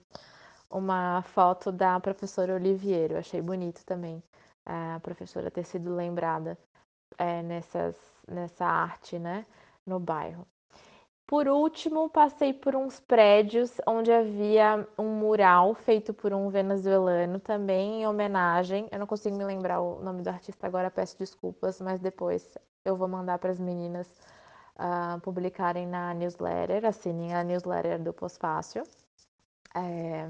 uma 0.71 1.23
foto 1.23 1.73
da 1.73 1.99
professora 2.01 2.55
Oliviero, 2.55 3.17
achei 3.19 3.41
bonito 3.43 3.85
também 3.87 4.23
a 4.67 5.01
professora 5.01 5.51
ter 5.51 5.65
sido 5.65 5.95
lembrada 5.95 6.59
é, 7.17 7.43
nessas, 7.43 7.97
nessa 8.27 8.67
arte 8.67 9.19
né, 9.19 9.47
no 9.87 10.01
bairro. 10.01 10.47
Por 11.27 11.49
último, 11.49 12.09
passei 12.09 12.53
por 12.53 12.77
uns 12.77 13.01
prédios 13.01 13.81
onde 13.87 14.13
havia 14.13 14.87
um 14.97 15.09
mural 15.09 15.75
feito 15.75 16.15
por 16.15 16.33
um 16.33 16.49
venezuelano, 16.49 17.41
também 17.41 18.03
em 18.03 18.07
homenagem. 18.07 18.89
Eu 18.93 19.01
não 19.01 19.09
consigo 19.09 19.37
me 19.37 19.45
lembrar 19.45 19.81
o 19.81 20.01
nome 20.01 20.23
do 20.23 20.29
artista 20.29 20.69
agora, 20.69 20.89
peço 20.89 21.19
desculpas, 21.19 21.81
mas 21.81 21.99
depois 21.99 22.57
eu 22.85 22.97
vou 22.97 23.09
mandar 23.09 23.39
para 23.41 23.51
as 23.51 23.59
meninas 23.59 24.07
uh, 24.77 25.21
publicarem 25.21 25.85
na 25.85 26.15
newsletter, 26.15 26.85
assinem 26.85 27.35
a 27.35 27.43
newsletter 27.43 28.01
do 28.01 28.13
Pós-Fácil. 28.13 28.85
É... 29.75 30.29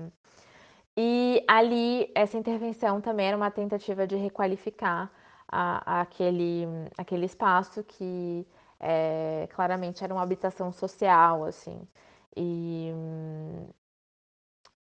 E 0.97 1.45
ali, 1.47 2.11
essa 2.15 2.39
intervenção 2.39 3.01
também 3.01 3.27
era 3.29 3.37
uma 3.37 3.51
tentativa 3.51 4.07
de 4.07 4.17
requalificar 4.17 5.11
a, 5.49 5.99
a 5.99 6.01
aquele, 6.03 6.67
aquele 6.97 7.27
espaço 7.27 7.85
que 7.85 8.47
é, 8.81 9.49
claramente 9.53 10.03
era 10.03 10.15
uma 10.15 10.23
habitação 10.23 10.73
social, 10.73 11.45
assim. 11.45 11.87
E, 12.37 12.91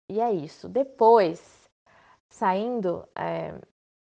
e 0.10 0.20
é 0.20 0.32
isso. 0.32 0.70
Depois, 0.70 1.70
saindo 2.30 3.08
é, 3.18 3.60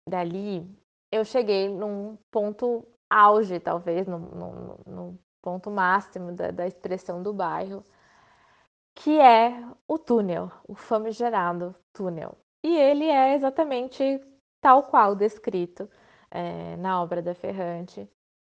dali, 0.09 0.68
eu 1.12 1.24
cheguei 1.24 1.68
num 1.68 2.16
ponto 2.30 2.87
auge, 3.11 3.61
talvez, 3.61 4.07
no, 4.09 4.18
no, 4.18 5.18
ponto 5.42 5.70
máximo 5.70 6.33
da, 6.33 6.50
da 6.50 6.66
expressão 6.66 7.22
do 7.22 7.33
bairro, 7.33 7.85
que 9.05 9.21
é 9.21 9.62
o 9.87 9.99
túnel, 9.99 10.51
o 10.67 10.75
famigerado 10.75 11.75
túnel. 11.93 12.38
E 12.62 12.75
ele 12.75 13.05
é 13.05 13.35
exatamente 13.35 14.19
tal 14.62 14.85
qual 14.85 15.14
descrito 15.14 15.87
é, 16.31 16.75
na 16.77 17.03
obra 17.03 17.21
da 17.21 17.35
Ferrante. 17.35 18.09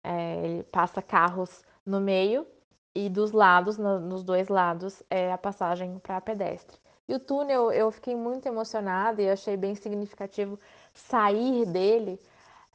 É, 0.03 0.37
ele 0.43 0.63
passa 0.63 1.03
carros 1.03 1.63
no 1.85 2.01
meio 2.01 2.47
e 2.95 3.11
dos 3.11 3.31
lados, 3.31 3.77
no, 3.77 4.01
nos 4.01 4.25
dois 4.25 4.49
lados, 4.49 5.03
é 5.11 5.31
a 5.31 5.37
passagem 5.37 5.99
para 5.99 6.19
pedestre. 6.19 6.79
E 7.07 7.15
o 7.15 7.21
túnel, 7.21 7.71
eu 7.71 7.91
fiquei 7.91 8.17
muito 8.17 8.47
emocionada 8.47 9.21
e 9.21 9.29
achei 9.29 9.55
bem 9.55 9.75
significativo 9.75 10.59
sair 10.95 11.67
dele, 11.67 12.19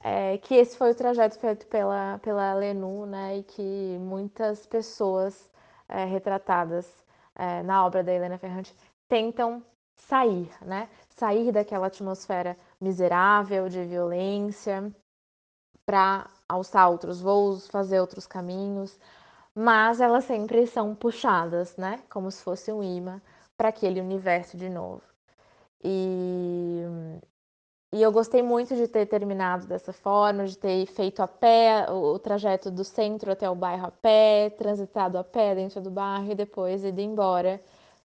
é, 0.03 0.37
que 0.37 0.53
esse 0.53 0.77
foi 0.77 0.91
o 0.91 0.95
trajeto 0.95 1.39
feito 1.39 1.65
pela, 1.65 2.19
pela 2.19 2.53
Lenu, 2.53 3.07
né, 3.07 3.39
e 3.39 3.43
que 3.43 3.97
muitas 3.99 4.63
pessoas 4.67 5.49
é, 5.89 6.05
retratadas 6.05 7.02
é, 7.35 7.63
na 7.63 7.85
obra 7.85 8.03
da 8.03 8.13
Helena 8.13 8.37
Ferrante 8.37 8.75
tentam 9.07 9.63
sair, 9.95 10.49
né, 10.61 10.89
sair 11.09 11.51
daquela 11.51 11.87
atmosfera 11.87 12.57
miserável 12.81 13.69
de 13.69 13.83
violência 13.85 14.93
para 15.85 16.29
alçar 16.47 16.89
outros 16.89 17.21
voos, 17.21 17.67
fazer 17.67 17.99
outros 17.99 18.25
caminhos, 18.25 18.97
mas 19.55 20.01
elas 20.01 20.25
sempre 20.25 20.65
são 20.65 20.95
puxadas, 20.95 21.75
né? 21.77 22.01
Como 22.09 22.31
se 22.31 22.41
fosse 22.41 22.71
um 22.71 22.81
imã 22.81 23.21
para 23.57 23.69
aquele 23.69 24.01
universo 24.01 24.57
de 24.57 24.69
novo. 24.69 25.03
E, 25.83 26.81
e 27.93 28.01
eu 28.01 28.11
gostei 28.11 28.41
muito 28.41 28.75
de 28.75 28.87
ter 28.87 29.05
terminado 29.05 29.67
dessa 29.67 29.93
forma, 29.93 30.47
de 30.47 30.57
ter 30.57 30.87
feito 30.87 31.21
a 31.21 31.27
pé 31.27 31.85
o, 31.91 32.17
trajeto 32.17 32.71
do 32.71 32.83
centro 32.83 33.31
até 33.31 33.47
o 33.47 33.53
bairro 33.53 33.85
a 33.85 33.91
pé, 33.91 34.49
transitado 34.57 35.15
a 35.15 35.23
pé 35.23 35.53
dentro 35.53 35.79
do 35.79 35.91
bairro 35.91 36.31
e 36.31 36.33
depois 36.33 36.83
ido 36.83 36.99
embora 36.99 37.61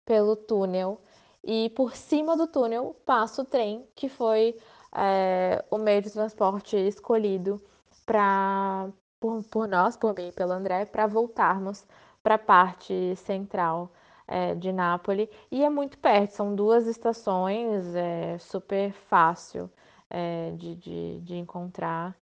pelo 0.05 0.35
túnel. 0.35 1.01
E 1.45 1.71
por 1.77 1.95
cima 1.95 2.37
do 2.37 2.49
túnel 2.49 2.97
passa 3.07 3.43
o 3.43 3.45
trem, 3.45 3.87
que 3.95 4.09
foi 4.09 4.57
é, 4.93 5.65
o 5.71 5.79
meio 5.79 6.03
de 6.03 6.11
transporte 6.11 6.77
escolhido 6.77 7.63
para 8.05 8.89
por, 9.21 9.45
por, 9.45 9.69
nós, 9.69 9.97
por 9.97 10.13
mim 10.13 10.29
e 10.29 10.33
pelo 10.33 10.53
André, 10.55 10.87
para 10.87 11.07
voltarmos 11.07 11.85
para 12.21 12.35
a 12.35 12.39
parte 12.39 13.15
central 13.15 13.93
é, 14.29 14.55
de 14.55 14.71
Nápoles. 14.71 15.29
E 15.51 15.65
é 15.65 15.71
muito 15.71 15.99
perto, 15.99 16.33
são 16.33 16.55
duas 16.55 16.87
estações, 16.87 17.95
é 17.95 18.39
super 18.39 18.93
fácil 18.93 19.71
é, 20.11 20.53
de, 20.53 20.77
de, 20.77 21.21
de, 21.21 21.35
encontrar 21.37 22.17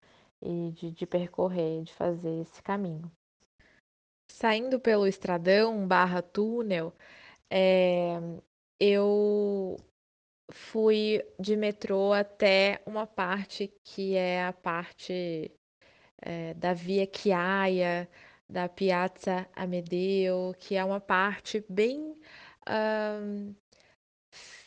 e 0.43 0.73
de, 0.73 0.91
de 0.91 1.07
percorrer, 1.07 1.83
de 1.85 1.95
fazer 1.95 2.41
esse 2.43 2.63
caminho. 2.63 3.11
Saindo 4.31 4.81
pelo 4.81 5.07
estradão 5.07 5.87
barra 5.87 6.23
túnel, 6.23 6.93
é, 7.51 8.19
eu 8.81 9.77
fui 10.51 11.23
de 11.39 11.57
metrô 11.57 12.13
até 12.13 12.83
uma 12.87 13.07
parte 13.07 13.73
que 13.85 14.17
é 14.17 14.45
a 14.45 14.53
parte 14.53 15.51
é, 16.21 16.55
da 16.55 16.73
Via 16.73 17.09
Chiaia, 17.13 18.09
da 18.53 18.69
Piazza 18.69 19.49
Amedeo, 19.57 20.55
que 20.59 20.77
é 20.77 20.85
uma 20.85 21.01
parte 21.01 21.65
bem 21.69 22.15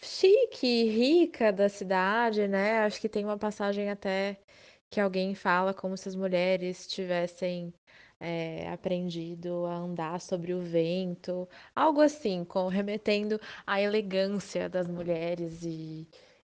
chique 0.02 0.66
e 0.66 0.90
rica 0.90 1.52
da 1.54 1.70
cidade, 1.70 2.48
né? 2.48 2.80
Acho 2.80 3.00
que 3.02 3.10
tem 3.10 3.24
uma 3.26 3.38
passagem 3.38 3.90
até 3.90 4.38
que 4.90 5.00
alguém 5.00 5.36
fala 5.36 5.74
como 5.74 5.98
se 5.98 6.08
as 6.10 6.16
mulheres 6.16 6.88
tivessem 6.88 7.74
é, 8.20 8.70
aprendido 8.70 9.66
a 9.66 9.76
andar 9.78 10.22
sobre 10.22 10.54
o 10.54 10.62
vento, 10.62 11.48
algo 11.76 12.02
assim, 12.02 12.46
com, 12.46 12.68
remetendo 12.68 13.40
à 13.68 13.82
elegância 13.82 14.70
das 14.70 14.88
mulheres 14.88 15.64
e, 15.64 16.08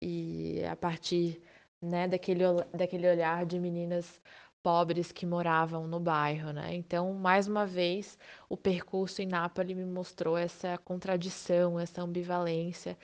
e 0.02 0.64
a 0.66 0.76
partir 0.76 1.42
né, 1.82 2.08
daquele, 2.08 2.44
daquele 2.74 3.10
olhar 3.10 3.46
de 3.46 3.60
meninas 3.60 4.22
pobres 4.66 5.12
que 5.12 5.28
moravam 5.28 5.88
no 5.88 6.00
bairro, 6.00 6.52
né? 6.52 6.74
Então, 6.74 7.14
mais 7.14 7.48
uma 7.48 7.68
vez, 7.68 8.18
o 8.50 8.58
percurso 8.58 9.22
em 9.22 9.28
Nápoles 9.28 9.78
me 9.78 9.86
mostrou 9.86 10.36
essa 10.36 10.76
contradição, 10.80 11.80
essa 11.80 12.02
ambivalência 12.02 12.98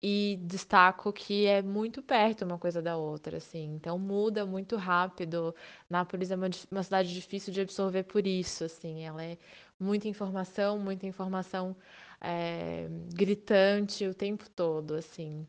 e 0.00 0.38
destaco 0.42 1.12
que 1.12 1.46
é 1.46 1.60
muito 1.60 2.00
perto 2.02 2.44
uma 2.44 2.56
coisa 2.58 2.80
da 2.80 2.96
outra, 2.96 3.38
assim. 3.38 3.64
Então 3.74 3.98
muda 3.98 4.46
muito 4.46 4.76
rápido. 4.76 5.52
Nápoles 5.90 6.30
é 6.30 6.36
uma, 6.36 6.48
uma 6.70 6.82
cidade 6.84 7.12
difícil 7.12 7.52
de 7.52 7.62
absorver 7.62 8.04
por 8.04 8.24
isso, 8.26 8.62
assim. 8.64 9.04
Ela 9.04 9.24
é 9.24 9.38
muita 9.78 10.06
informação, 10.08 10.78
muita 10.78 11.04
informação 11.06 11.76
é, 12.20 12.86
gritante 13.12 14.06
o 14.06 14.14
tempo 14.14 14.48
todo, 14.50 14.94
assim. 14.94 15.44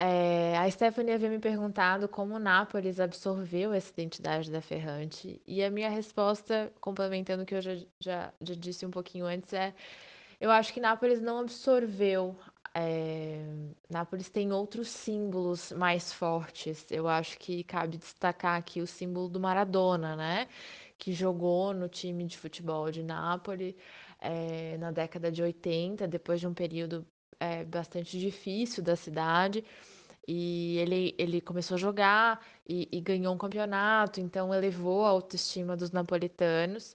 É, 0.00 0.56
a 0.56 0.70
Stephanie 0.70 1.12
havia 1.12 1.28
me 1.28 1.40
perguntado 1.40 2.08
como 2.08 2.38
Nápoles 2.38 3.00
absorveu 3.00 3.72
essa 3.72 3.90
identidade 3.90 4.50
da 4.50 4.60
Ferrante, 4.60 5.42
e 5.46 5.62
a 5.62 5.70
minha 5.70 5.90
resposta, 5.90 6.72
complementando 6.80 7.42
o 7.42 7.46
que 7.46 7.54
eu 7.56 7.60
já, 7.60 7.74
já, 7.98 8.32
já 8.40 8.54
disse 8.54 8.86
um 8.86 8.90
pouquinho 8.90 9.26
antes, 9.26 9.52
é 9.52 9.74
eu 10.40 10.50
acho 10.52 10.72
que 10.72 10.80
Nápoles 10.80 11.20
não 11.20 11.40
absorveu 11.40 12.36
é, 12.74 13.44
Nápoles 13.90 14.28
tem 14.30 14.52
outros 14.52 14.88
símbolos 14.88 15.72
mais 15.72 16.12
fortes. 16.12 16.86
Eu 16.90 17.08
acho 17.08 17.38
que 17.38 17.64
cabe 17.64 17.96
destacar 17.98 18.56
aqui 18.56 18.80
o 18.80 18.86
símbolo 18.86 19.28
do 19.28 19.40
Maradona, 19.40 20.14
né? 20.16 20.48
Que 20.96 21.12
jogou 21.12 21.74
no 21.74 21.88
time 21.88 22.24
de 22.24 22.38
futebol 22.38 22.90
de 22.90 23.02
Nápoles 23.02 23.74
é, 24.20 24.76
na 24.78 24.90
década 24.92 25.30
de 25.32 25.42
80, 25.42 26.06
depois 26.06 26.40
de 26.40 26.46
um 26.46 26.54
período 26.54 27.06
é, 27.40 27.64
bastante 27.64 28.18
difícil 28.18 28.82
da 28.82 28.96
cidade. 28.96 29.64
E 30.26 30.76
ele, 30.78 31.14
ele 31.18 31.40
começou 31.40 31.76
a 31.76 31.78
jogar 31.78 32.44
e, 32.68 32.86
e 32.92 33.00
ganhou 33.00 33.34
um 33.34 33.38
campeonato, 33.38 34.20
então 34.20 34.52
elevou 34.52 35.06
a 35.06 35.08
autoestima 35.08 35.74
dos 35.76 35.90
napolitanos. 35.90 36.94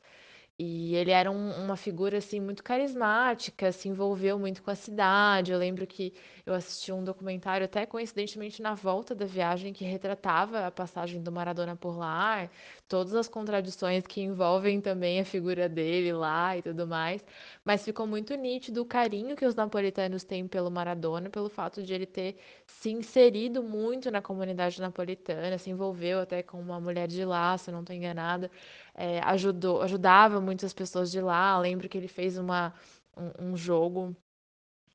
E 0.63 0.95
ele 0.95 1.11
era 1.11 1.29
um, 1.29 1.63
uma 1.63 1.75
figura 1.75 2.17
assim 2.19 2.39
muito 2.39 2.63
carismática, 2.63 3.71
se 3.71 3.89
envolveu 3.89 4.39
muito 4.39 4.63
com 4.63 4.71
a 4.71 4.75
cidade. 4.75 5.51
Eu 5.51 5.59
lembro 5.59 5.85
que 5.85 6.13
eu 6.45 6.53
assisti 6.53 6.91
um 6.91 7.03
documentário 7.03 7.65
até 7.65 7.85
coincidentemente 7.85 8.61
na 8.61 8.73
volta 8.73 9.13
da 9.13 9.25
viagem 9.25 9.73
que 9.73 9.83
retratava 9.83 10.65
a 10.65 10.71
passagem 10.71 11.21
do 11.21 11.31
Maradona 11.31 11.75
por 11.75 11.97
lá, 11.97 12.49
todas 12.87 13.13
as 13.13 13.27
contradições 13.27 14.07
que 14.07 14.21
envolvem 14.21 14.79
também 14.79 15.19
a 15.19 15.25
figura 15.25 15.67
dele 15.67 16.13
lá 16.13 16.57
e 16.57 16.61
tudo 16.61 16.87
mais. 16.87 17.23
Mas 17.65 17.83
ficou 17.83 18.07
muito 18.07 18.33
nítido 18.35 18.81
o 18.81 18.85
carinho 18.85 19.35
que 19.35 19.45
os 19.45 19.55
napolitanos 19.55 20.23
têm 20.23 20.47
pelo 20.47 20.71
Maradona, 20.71 21.29
pelo 21.29 21.49
fato 21.49 21.83
de 21.83 21.93
ele 21.93 22.05
ter 22.05 22.37
se 22.65 22.89
inserido 22.91 23.61
muito 23.61 24.09
na 24.09 24.21
comunidade 24.21 24.79
napolitana, 24.79 25.57
se 25.57 25.69
envolveu 25.69 26.19
até 26.21 26.41
com 26.41 26.59
uma 26.59 26.79
mulher 26.79 27.07
de 27.07 27.25
lá, 27.25 27.57
se 27.57 27.71
não 27.71 27.81
estou 27.81 27.95
enganada 27.95 28.49
é, 28.95 29.19
ajudou, 29.21 29.81
ajudava 29.81 30.39
muitas 30.41 30.73
pessoas 30.73 31.11
de 31.11 31.21
lá. 31.21 31.57
Lembro 31.59 31.89
que 31.89 31.97
ele 31.97 32.07
fez 32.07 32.37
uma, 32.37 32.73
um, 33.17 33.51
um 33.51 33.57
jogo 33.57 34.15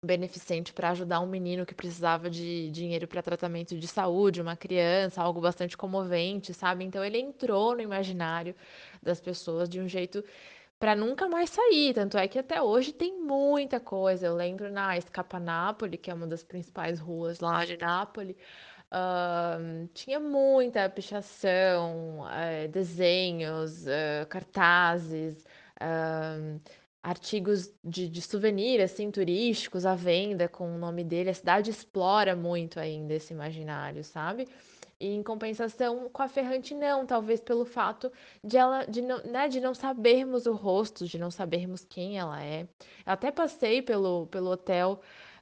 beneficente 0.03 0.73
para 0.73 0.91
ajudar 0.91 1.21
um 1.21 1.27
menino 1.27 1.67
que 1.67 1.75
precisava 1.75 2.31
de 2.31 2.71
dinheiro 2.71 3.09
para 3.09 3.23
tratamento 3.23 3.77
de 3.77 3.89
saúde, 3.89 4.41
uma 4.41 4.57
criança, 4.57 5.21
algo 5.21 5.41
bastante 5.41 5.77
comovente, 5.77 6.55
sabe? 6.55 6.85
Então 6.85 7.05
ele 7.05 7.19
entrou 7.19 7.75
no 7.75 7.81
imaginário 7.81 8.55
das 9.03 9.21
pessoas 9.21 9.69
de 9.69 9.81
um 9.81 9.89
jeito 9.89 10.25
para 10.79 10.95
nunca 10.95 11.29
mais 11.29 11.51
sair. 11.51 11.95
Tanto 11.95 12.17
é 12.17 12.29
que 12.29 12.39
até 12.39 12.63
hoje 12.63 12.93
tem 12.93 13.19
muita 13.21 13.81
coisa. 13.81 14.27
Eu 14.27 14.35
lembro 14.37 14.71
na 14.71 14.97
Escapa 14.97 15.41
Nápoles, 15.41 16.01
que 16.01 16.11
é 16.11 16.15
uma 16.15 16.27
das 16.27 16.45
principais 16.45 17.01
ruas 17.01 17.41
lá 17.41 17.65
de 17.65 17.77
Nápoles, 17.77 18.37
Uh, 18.91 19.87
tinha 19.93 20.19
muita 20.19 20.89
pichação, 20.89 22.21
uh, 22.21 22.69
desenhos, 22.71 23.85
uh, 23.87 24.27
cartazes, 24.29 25.47
artigos 27.03 27.73
de, 27.85 28.09
de 28.09 28.21
souvenir, 28.21 28.81
assim, 28.81 29.11
turísticos 29.11 29.87
à 29.87 29.95
venda 29.95 30.49
com 30.49 30.75
o 30.75 30.79
nome 30.79 31.05
dele. 31.05 31.31
A 31.31 31.35
cidade 31.35 31.71
explora 31.71 32.35
muito 32.35 32.81
ainda 32.81 33.15
esse 33.15 33.33
imaginário, 33.33 34.03
sabe? 34.03 34.49
E 35.01 35.15
em 35.15 35.23
compensação, 35.23 36.09
com 36.11 36.23
a 36.23 36.29
Ferrante 36.29 36.75
não, 36.75 37.07
talvez 37.07 37.41
pelo 37.41 37.65
fato 37.65 38.11
de 38.43 38.57
ela 38.57 38.85
de 38.85 39.01
não, 39.01 39.23
né, 39.23 39.47
de 39.49 39.61
não 39.61 39.73
sabermos 39.73 40.47
o 40.47 40.53
rosto, 40.55 41.07
de 41.07 41.19
não 41.19 41.31
sabermos 41.31 41.85
quem 41.85 42.19
ela 42.19 42.43
é. 42.43 42.63
Eu 42.63 43.13
até 43.13 43.31
passei 43.31 43.81
pelo, 43.81 44.27
pelo 44.27 44.51
hotel 44.51 45.01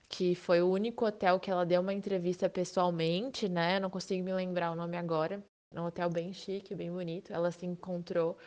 que 0.09 0.35
foi 0.35 0.63
o 0.63 0.71
único 0.71 1.07
hotel 1.07 1.41
que 1.41 1.51
ela 1.51 1.67
deu 1.67 1.81
uma 1.81 1.95
entrevista 1.95 2.49
pessoalmente, 2.49 3.49
né? 3.49 3.81
Não 3.81 3.91
consigo 3.91 4.25
me 4.25 4.33
lembrar 4.33 4.71
o 4.73 4.77
nome 4.77 4.97
agora. 4.97 5.45
É 5.75 5.81
um 5.81 5.87
hotel 5.87 6.09
bem 6.11 6.33
chique, 6.33 6.75
bem 6.75 6.91
bonito. 6.91 7.33
Ela 7.33 7.51
se 7.51 7.67
encontrou 7.67 8.39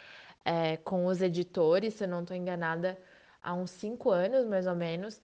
é, 0.46 0.78
com 0.78 1.06
os 1.06 1.22
editores, 1.22 1.96
se 1.96 2.04
eu 2.06 2.08
não 2.08 2.22
estou 2.22 2.36
enganada, 2.36 2.98
há 3.42 3.54
uns 3.54 3.72
cinco 3.72 4.10
anos, 4.12 4.46
mais 4.46 4.68
ou 4.68 4.76
menos, 4.76 5.22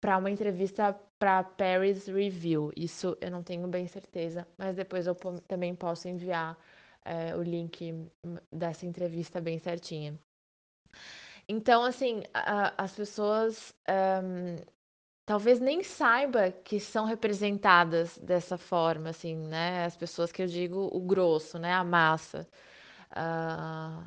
para 0.00 0.18
uma 0.18 0.30
entrevista 0.30 0.92
para 1.18 1.44
Paris 1.44 2.06
Review. 2.06 2.72
Isso 2.76 3.16
eu 3.20 3.30
não 3.30 3.42
tenho 3.42 3.66
bem 3.68 3.86
certeza, 3.86 4.46
mas 4.58 4.76
depois 4.76 5.06
eu 5.06 5.14
também 5.46 5.74
posso 5.74 6.08
enviar 6.08 6.58
é, 7.04 7.36
o 7.36 7.42
link 7.42 8.10
dessa 8.52 8.86
entrevista 8.86 9.40
bem 9.40 9.58
certinha. 9.58 10.18
Então, 11.48 11.84
assim, 11.84 12.22
a, 12.32 12.82
as 12.82 12.94
pessoas 12.94 13.74
um, 13.88 14.56
talvez 15.26 15.60
nem 15.60 15.82
saiba 15.82 16.50
que 16.52 16.78
são 16.80 17.04
representadas 17.06 18.18
dessa 18.18 18.58
forma, 18.58 19.10
assim, 19.10 19.36
né? 19.36 19.84
As 19.84 19.96
pessoas 19.96 20.32
que 20.32 20.42
eu 20.42 20.46
digo 20.46 20.88
o 20.92 21.00
grosso, 21.00 21.58
né? 21.58 21.72
A 21.72 21.84
massa. 21.84 22.48
Uh, 23.12 24.04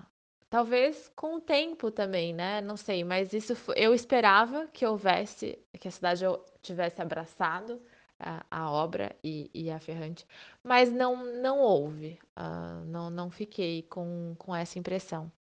talvez 0.50 1.12
com 1.16 1.36
o 1.36 1.42
tempo 1.42 1.92
também, 1.92 2.34
né? 2.34 2.62
Não 2.62 2.78
sei, 2.78 3.04
mas 3.04 3.34
isso 3.34 3.56
foi, 3.56 3.76
eu 3.78 3.94
esperava 3.94 4.68
que 4.68 4.86
houvesse, 4.86 5.60
que 5.80 5.88
a 5.88 5.92
cidade 5.92 6.24
tivesse 6.62 7.02
abraçado 7.02 7.82
a, 8.20 8.46
a 8.50 8.72
obra 8.72 9.16
e, 9.24 9.50
e, 9.54 9.70
a 9.72 9.80
Ferrante, 9.80 10.26
mas 10.64 10.92
não, 10.92 11.26
não 11.42 11.60
houve. 11.60 12.20
Uh, 12.38 12.86
não, 12.86 13.10
não 13.10 13.30
fiquei 13.32 13.84
com, 13.84 14.36
com 14.38 14.56
essa 14.56 14.80
impressão. 14.80 15.32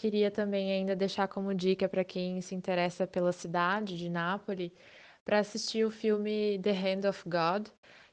Queria 0.00 0.30
também 0.30 0.72
ainda 0.72 0.96
deixar 0.96 1.28
como 1.28 1.54
dica 1.54 1.86
para 1.86 2.02
quem 2.02 2.40
se 2.40 2.54
interessa 2.54 3.06
pela 3.06 3.32
cidade 3.32 3.98
de 3.98 4.08
Nápoles, 4.08 4.72
para 5.22 5.40
assistir 5.40 5.84
o 5.84 5.90
filme 5.90 6.58
The 6.62 6.70
Hand 6.70 7.06
of 7.06 7.28
God, 7.28 7.68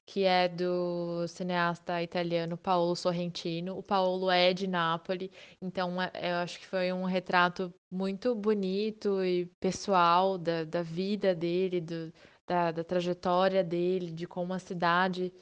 que 0.05 0.25
é 0.25 0.49
do 0.49 1.25
cineasta 1.29 2.03
italiano 2.03 2.57
Paolo 2.57 2.93
Sorrentino. 2.93 3.77
O 3.77 3.81
Paolo 3.81 4.29
é 4.29 4.53
de 4.53 4.67
Nápoles, 4.67 5.29
então 5.61 6.01
é, 6.01 6.11
eu 6.31 6.35
acho 6.37 6.59
que 6.59 6.67
foi 6.67 6.91
um 6.91 7.05
retrato 7.05 7.73
muito 7.89 8.35
bonito 8.35 9.23
e 9.23 9.45
pessoal 9.57 10.37
da, 10.37 10.65
da 10.65 10.81
vida 10.83 11.33
dele, 11.33 11.79
do, 11.79 12.13
da, 12.45 12.71
da 12.71 12.83
trajetória 12.83 13.63
dele, 13.63 14.11
de 14.11 14.27
como 14.27 14.53
a 14.53 14.59
cidade 14.59 15.33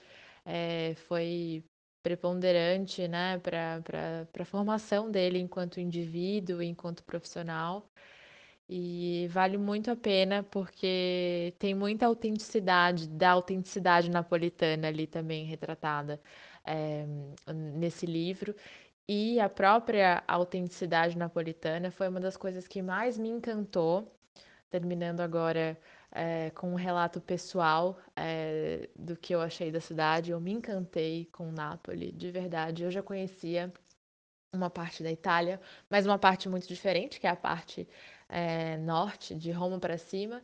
é, 0.46 0.94
foi 1.08 1.64
preponderante 2.06 3.08
né, 3.08 3.40
para 3.40 3.82
a 4.40 4.46
formação 4.46 5.10
dele 5.10 5.40
enquanto 5.40 5.80
indivíduo, 5.80 6.62
enquanto 6.62 7.04
profissional. 7.04 7.90
E 8.70 9.28
vale 9.32 9.58
muito 9.58 9.90
a 9.90 9.96
pena 9.96 10.44
porque 10.44 11.56
tem 11.58 11.74
muita 11.74 12.06
autenticidade, 12.06 13.08
da 13.08 13.32
autenticidade 13.32 14.12
napolitana 14.12 14.88
ali 14.88 15.08
também 15.08 15.46
retratada 15.46 16.22
é, 16.64 17.06
nesse 17.52 18.06
livro. 18.06 18.56
E 19.08 19.40
a 19.40 19.50
própria 19.50 20.24
autenticidade 20.28 21.18
napolitana 21.18 21.90
foi 21.90 22.08
uma 22.08 22.20
das 22.20 22.38
coisas 22.38 22.68
que 22.68 22.84
mais 22.84 23.18
me 23.18 23.30
encantou. 23.30 24.16
Terminando 24.70 25.22
agora 25.22 25.78
é, 26.16 26.50
com 26.52 26.72
um 26.72 26.76
relato 26.76 27.20
pessoal 27.20 28.00
é, 28.16 28.90
do 28.96 29.18
que 29.18 29.36
eu 29.36 29.42
achei 29.42 29.72
da 29.72 29.82
cidade. 29.82 30.32
Eu 30.32 30.40
me 30.40 30.52
encantei 30.52 31.26
com 31.32 31.52
Nápoles, 31.52 32.18
de 32.18 32.32
verdade. 32.32 32.84
Eu 32.84 32.92
já 32.92 33.04
conhecia 33.04 33.72
uma 34.54 34.70
parte 34.70 35.04
da 35.04 35.12
Itália, 35.12 35.60
mas 35.90 36.06
uma 36.06 36.18
parte 36.18 36.48
muito 36.48 36.68
diferente, 36.68 37.20
que 37.20 37.28
é 37.28 37.30
a 37.30 37.36
parte 37.36 37.88
é, 38.30 38.78
norte, 38.78 39.36
de 39.36 39.52
Roma 39.52 39.78
para 39.80 39.98
cima. 39.98 40.42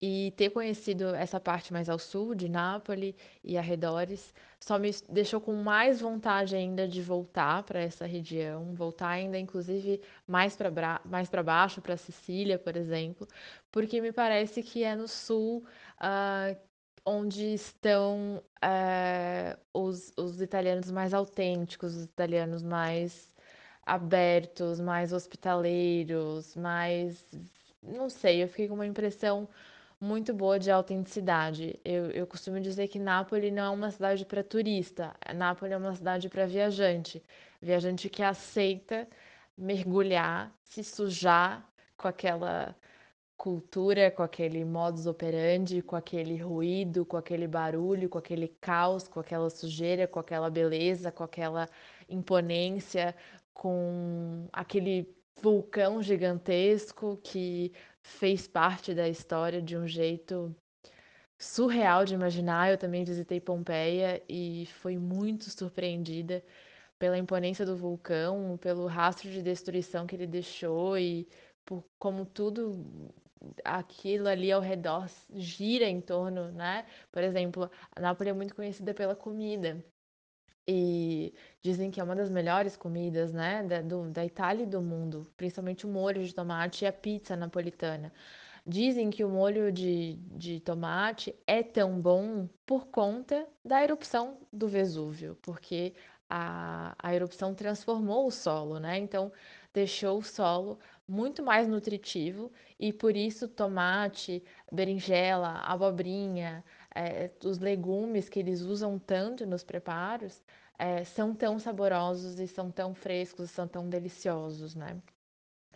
E 0.00 0.32
ter 0.36 0.50
conhecido 0.50 1.14
essa 1.14 1.40
parte 1.40 1.72
mais 1.72 1.88
ao 1.88 1.98
sul 1.98 2.34
de 2.34 2.48
Nápoles 2.48 3.14
e 3.42 3.58
arredores 3.58 4.32
só 4.60 4.78
me 4.78 4.90
deixou 5.08 5.40
com 5.40 5.54
mais 5.54 6.00
vontade 6.00 6.54
ainda 6.54 6.86
de 6.86 7.02
voltar 7.02 7.62
para 7.64 7.80
essa 7.80 8.06
região, 8.06 8.74
voltar 8.74 9.08
ainda 9.08 9.38
inclusive 9.38 10.00
mais 10.26 10.56
para 10.56 11.00
mais 11.04 11.28
para 11.28 11.42
baixo, 11.42 11.80
para 11.80 11.96
Sicília, 11.96 12.58
por 12.58 12.76
exemplo, 12.76 13.26
porque 13.72 14.00
me 14.00 14.12
parece 14.12 14.62
que 14.62 14.84
é 14.84 14.94
no 14.94 15.08
sul 15.08 15.64
uh, 16.00 16.56
onde 17.04 17.54
estão 17.54 18.42
uh, 18.62 19.58
os, 19.72 20.12
os 20.16 20.40
italianos 20.40 20.90
mais 20.90 21.14
autênticos, 21.14 21.96
os 21.96 22.04
italianos 22.04 22.62
mais 22.62 23.32
abertos, 23.86 24.80
mais 24.80 25.12
hospitaleiros, 25.12 26.54
mais. 26.56 27.24
Não 27.82 28.08
sei, 28.10 28.42
eu 28.42 28.48
fiquei 28.48 28.68
com 28.68 28.74
uma 28.74 28.86
impressão 28.86 29.48
muito 30.00 30.32
boa 30.32 30.58
de 30.58 30.70
autenticidade. 30.70 31.78
Eu, 31.84 32.10
eu 32.10 32.26
costumo 32.26 32.60
dizer 32.60 32.88
que 32.88 32.98
Nápoles 32.98 33.52
não 33.52 33.64
é 33.64 33.70
uma 33.70 33.90
cidade 33.90 34.24
para 34.24 34.42
turista, 34.44 35.14
Nápoles 35.34 35.72
é 35.72 35.76
uma 35.76 35.94
cidade 35.94 36.28
para 36.28 36.46
viajante. 36.46 37.22
Viajante 37.60 38.08
que 38.08 38.22
aceita 38.22 39.08
mergulhar, 39.56 40.54
se 40.64 40.84
sujar 40.84 41.68
com 41.96 42.06
aquela 42.08 42.76
cultura, 43.36 44.10
com 44.10 44.22
aquele 44.22 44.64
modus 44.64 45.06
operandi, 45.06 45.82
com 45.82 45.96
aquele 45.96 46.36
ruído, 46.36 47.04
com 47.06 47.16
aquele 47.16 47.46
barulho, 47.46 48.08
com 48.08 48.18
aquele 48.18 48.48
caos, 48.60 49.08
com 49.08 49.20
aquela 49.20 49.50
sujeira, 49.50 50.06
com 50.08 50.20
aquela 50.20 50.50
beleza, 50.50 51.12
com 51.12 51.24
aquela 51.24 51.68
imponência, 52.08 53.14
com 53.54 54.48
aquele 54.52 55.16
vulcão 55.40 56.02
gigantesco 56.02 57.16
que 57.22 57.72
fez 58.02 58.46
parte 58.48 58.94
da 58.94 59.08
história 59.08 59.62
de 59.62 59.76
um 59.76 59.86
jeito 59.86 60.54
surreal 61.38 62.04
de 62.04 62.14
imaginar. 62.14 62.70
Eu 62.70 62.78
também 62.78 63.04
visitei 63.04 63.40
Pompeia 63.40 64.22
e 64.28 64.66
fui 64.66 64.98
muito 64.98 65.50
surpreendida 65.50 66.44
pela 66.98 67.18
imponência 67.18 67.64
do 67.64 67.76
vulcão, 67.76 68.56
pelo 68.58 68.86
rastro 68.86 69.30
de 69.30 69.42
destruição 69.42 70.06
que 70.06 70.16
ele 70.16 70.26
deixou 70.26 70.98
e 70.98 71.28
por 71.64 71.84
como 71.98 72.26
tudo 72.26 73.12
aquilo 73.64 74.28
ali 74.28 74.50
ao 74.50 74.60
redor 74.60 75.08
gira 75.34 75.86
em 75.86 76.00
torno, 76.00 76.50
né? 76.52 76.86
Por 77.12 77.22
exemplo, 77.22 77.70
a 77.94 78.00
Nápoles 78.00 78.32
é 78.32 78.34
muito 78.34 78.54
conhecida 78.54 78.94
pela 78.94 79.14
comida. 79.14 79.84
E 80.70 81.32
dizem 81.62 81.90
que 81.90 81.98
é 81.98 82.04
uma 82.04 82.14
das 82.14 82.28
melhores 82.28 82.76
comidas, 82.76 83.32
né, 83.32 83.62
da, 83.62 83.80
do, 83.80 84.10
da 84.10 84.22
Itália 84.22 84.64
e 84.64 84.66
do 84.66 84.82
mundo, 84.82 85.26
principalmente 85.34 85.86
o 85.86 85.88
molho 85.88 86.22
de 86.22 86.34
tomate 86.34 86.84
e 86.84 86.86
a 86.86 86.92
pizza 86.92 87.34
napolitana. 87.34 88.12
Dizem 88.66 89.08
que 89.08 89.24
o 89.24 89.30
molho 89.30 89.72
de, 89.72 90.16
de 90.36 90.60
tomate 90.60 91.34
é 91.46 91.62
tão 91.62 91.98
bom 91.98 92.46
por 92.66 92.88
conta 92.88 93.46
da 93.64 93.82
erupção 93.82 94.36
do 94.52 94.68
Vesúvio, 94.68 95.38
porque 95.40 95.94
a, 96.28 96.94
a 96.98 97.14
erupção 97.14 97.54
transformou 97.54 98.26
o 98.26 98.30
solo, 98.30 98.78
né? 98.78 98.98
Então, 98.98 99.32
deixou 99.72 100.18
o 100.18 100.22
solo 100.22 100.78
muito 101.06 101.42
mais 101.42 101.66
nutritivo 101.66 102.52
e 102.78 102.92
por 102.92 103.16
isso 103.16 103.48
tomate, 103.48 104.44
berinjela, 104.70 105.60
abobrinha, 105.60 106.62
é, 106.94 107.30
os 107.44 107.58
legumes 107.58 108.28
que 108.28 108.38
eles 108.40 108.60
usam 108.62 108.98
tanto 108.98 109.46
nos 109.46 109.64
preparos 109.64 110.42
é, 110.78 111.04
são 111.04 111.34
tão 111.34 111.58
saborosos 111.58 112.38
e 112.40 112.46
são 112.48 112.70
tão 112.70 112.94
frescos, 112.94 113.50
são 113.50 113.66
tão 113.68 113.88
deliciosos, 113.88 114.74
né? 114.74 115.02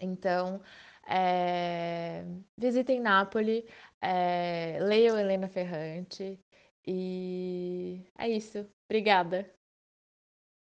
Então, 0.01 0.61
é, 1.09 2.25
visitem 2.57 3.01
Nápoles, 3.01 3.65
é, 4.01 4.79
leiam 4.81 5.19
Helena 5.19 5.49
Ferrante 5.49 6.41
e 6.87 8.05
é 8.19 8.29
isso. 8.29 8.69
Obrigada. 8.89 9.62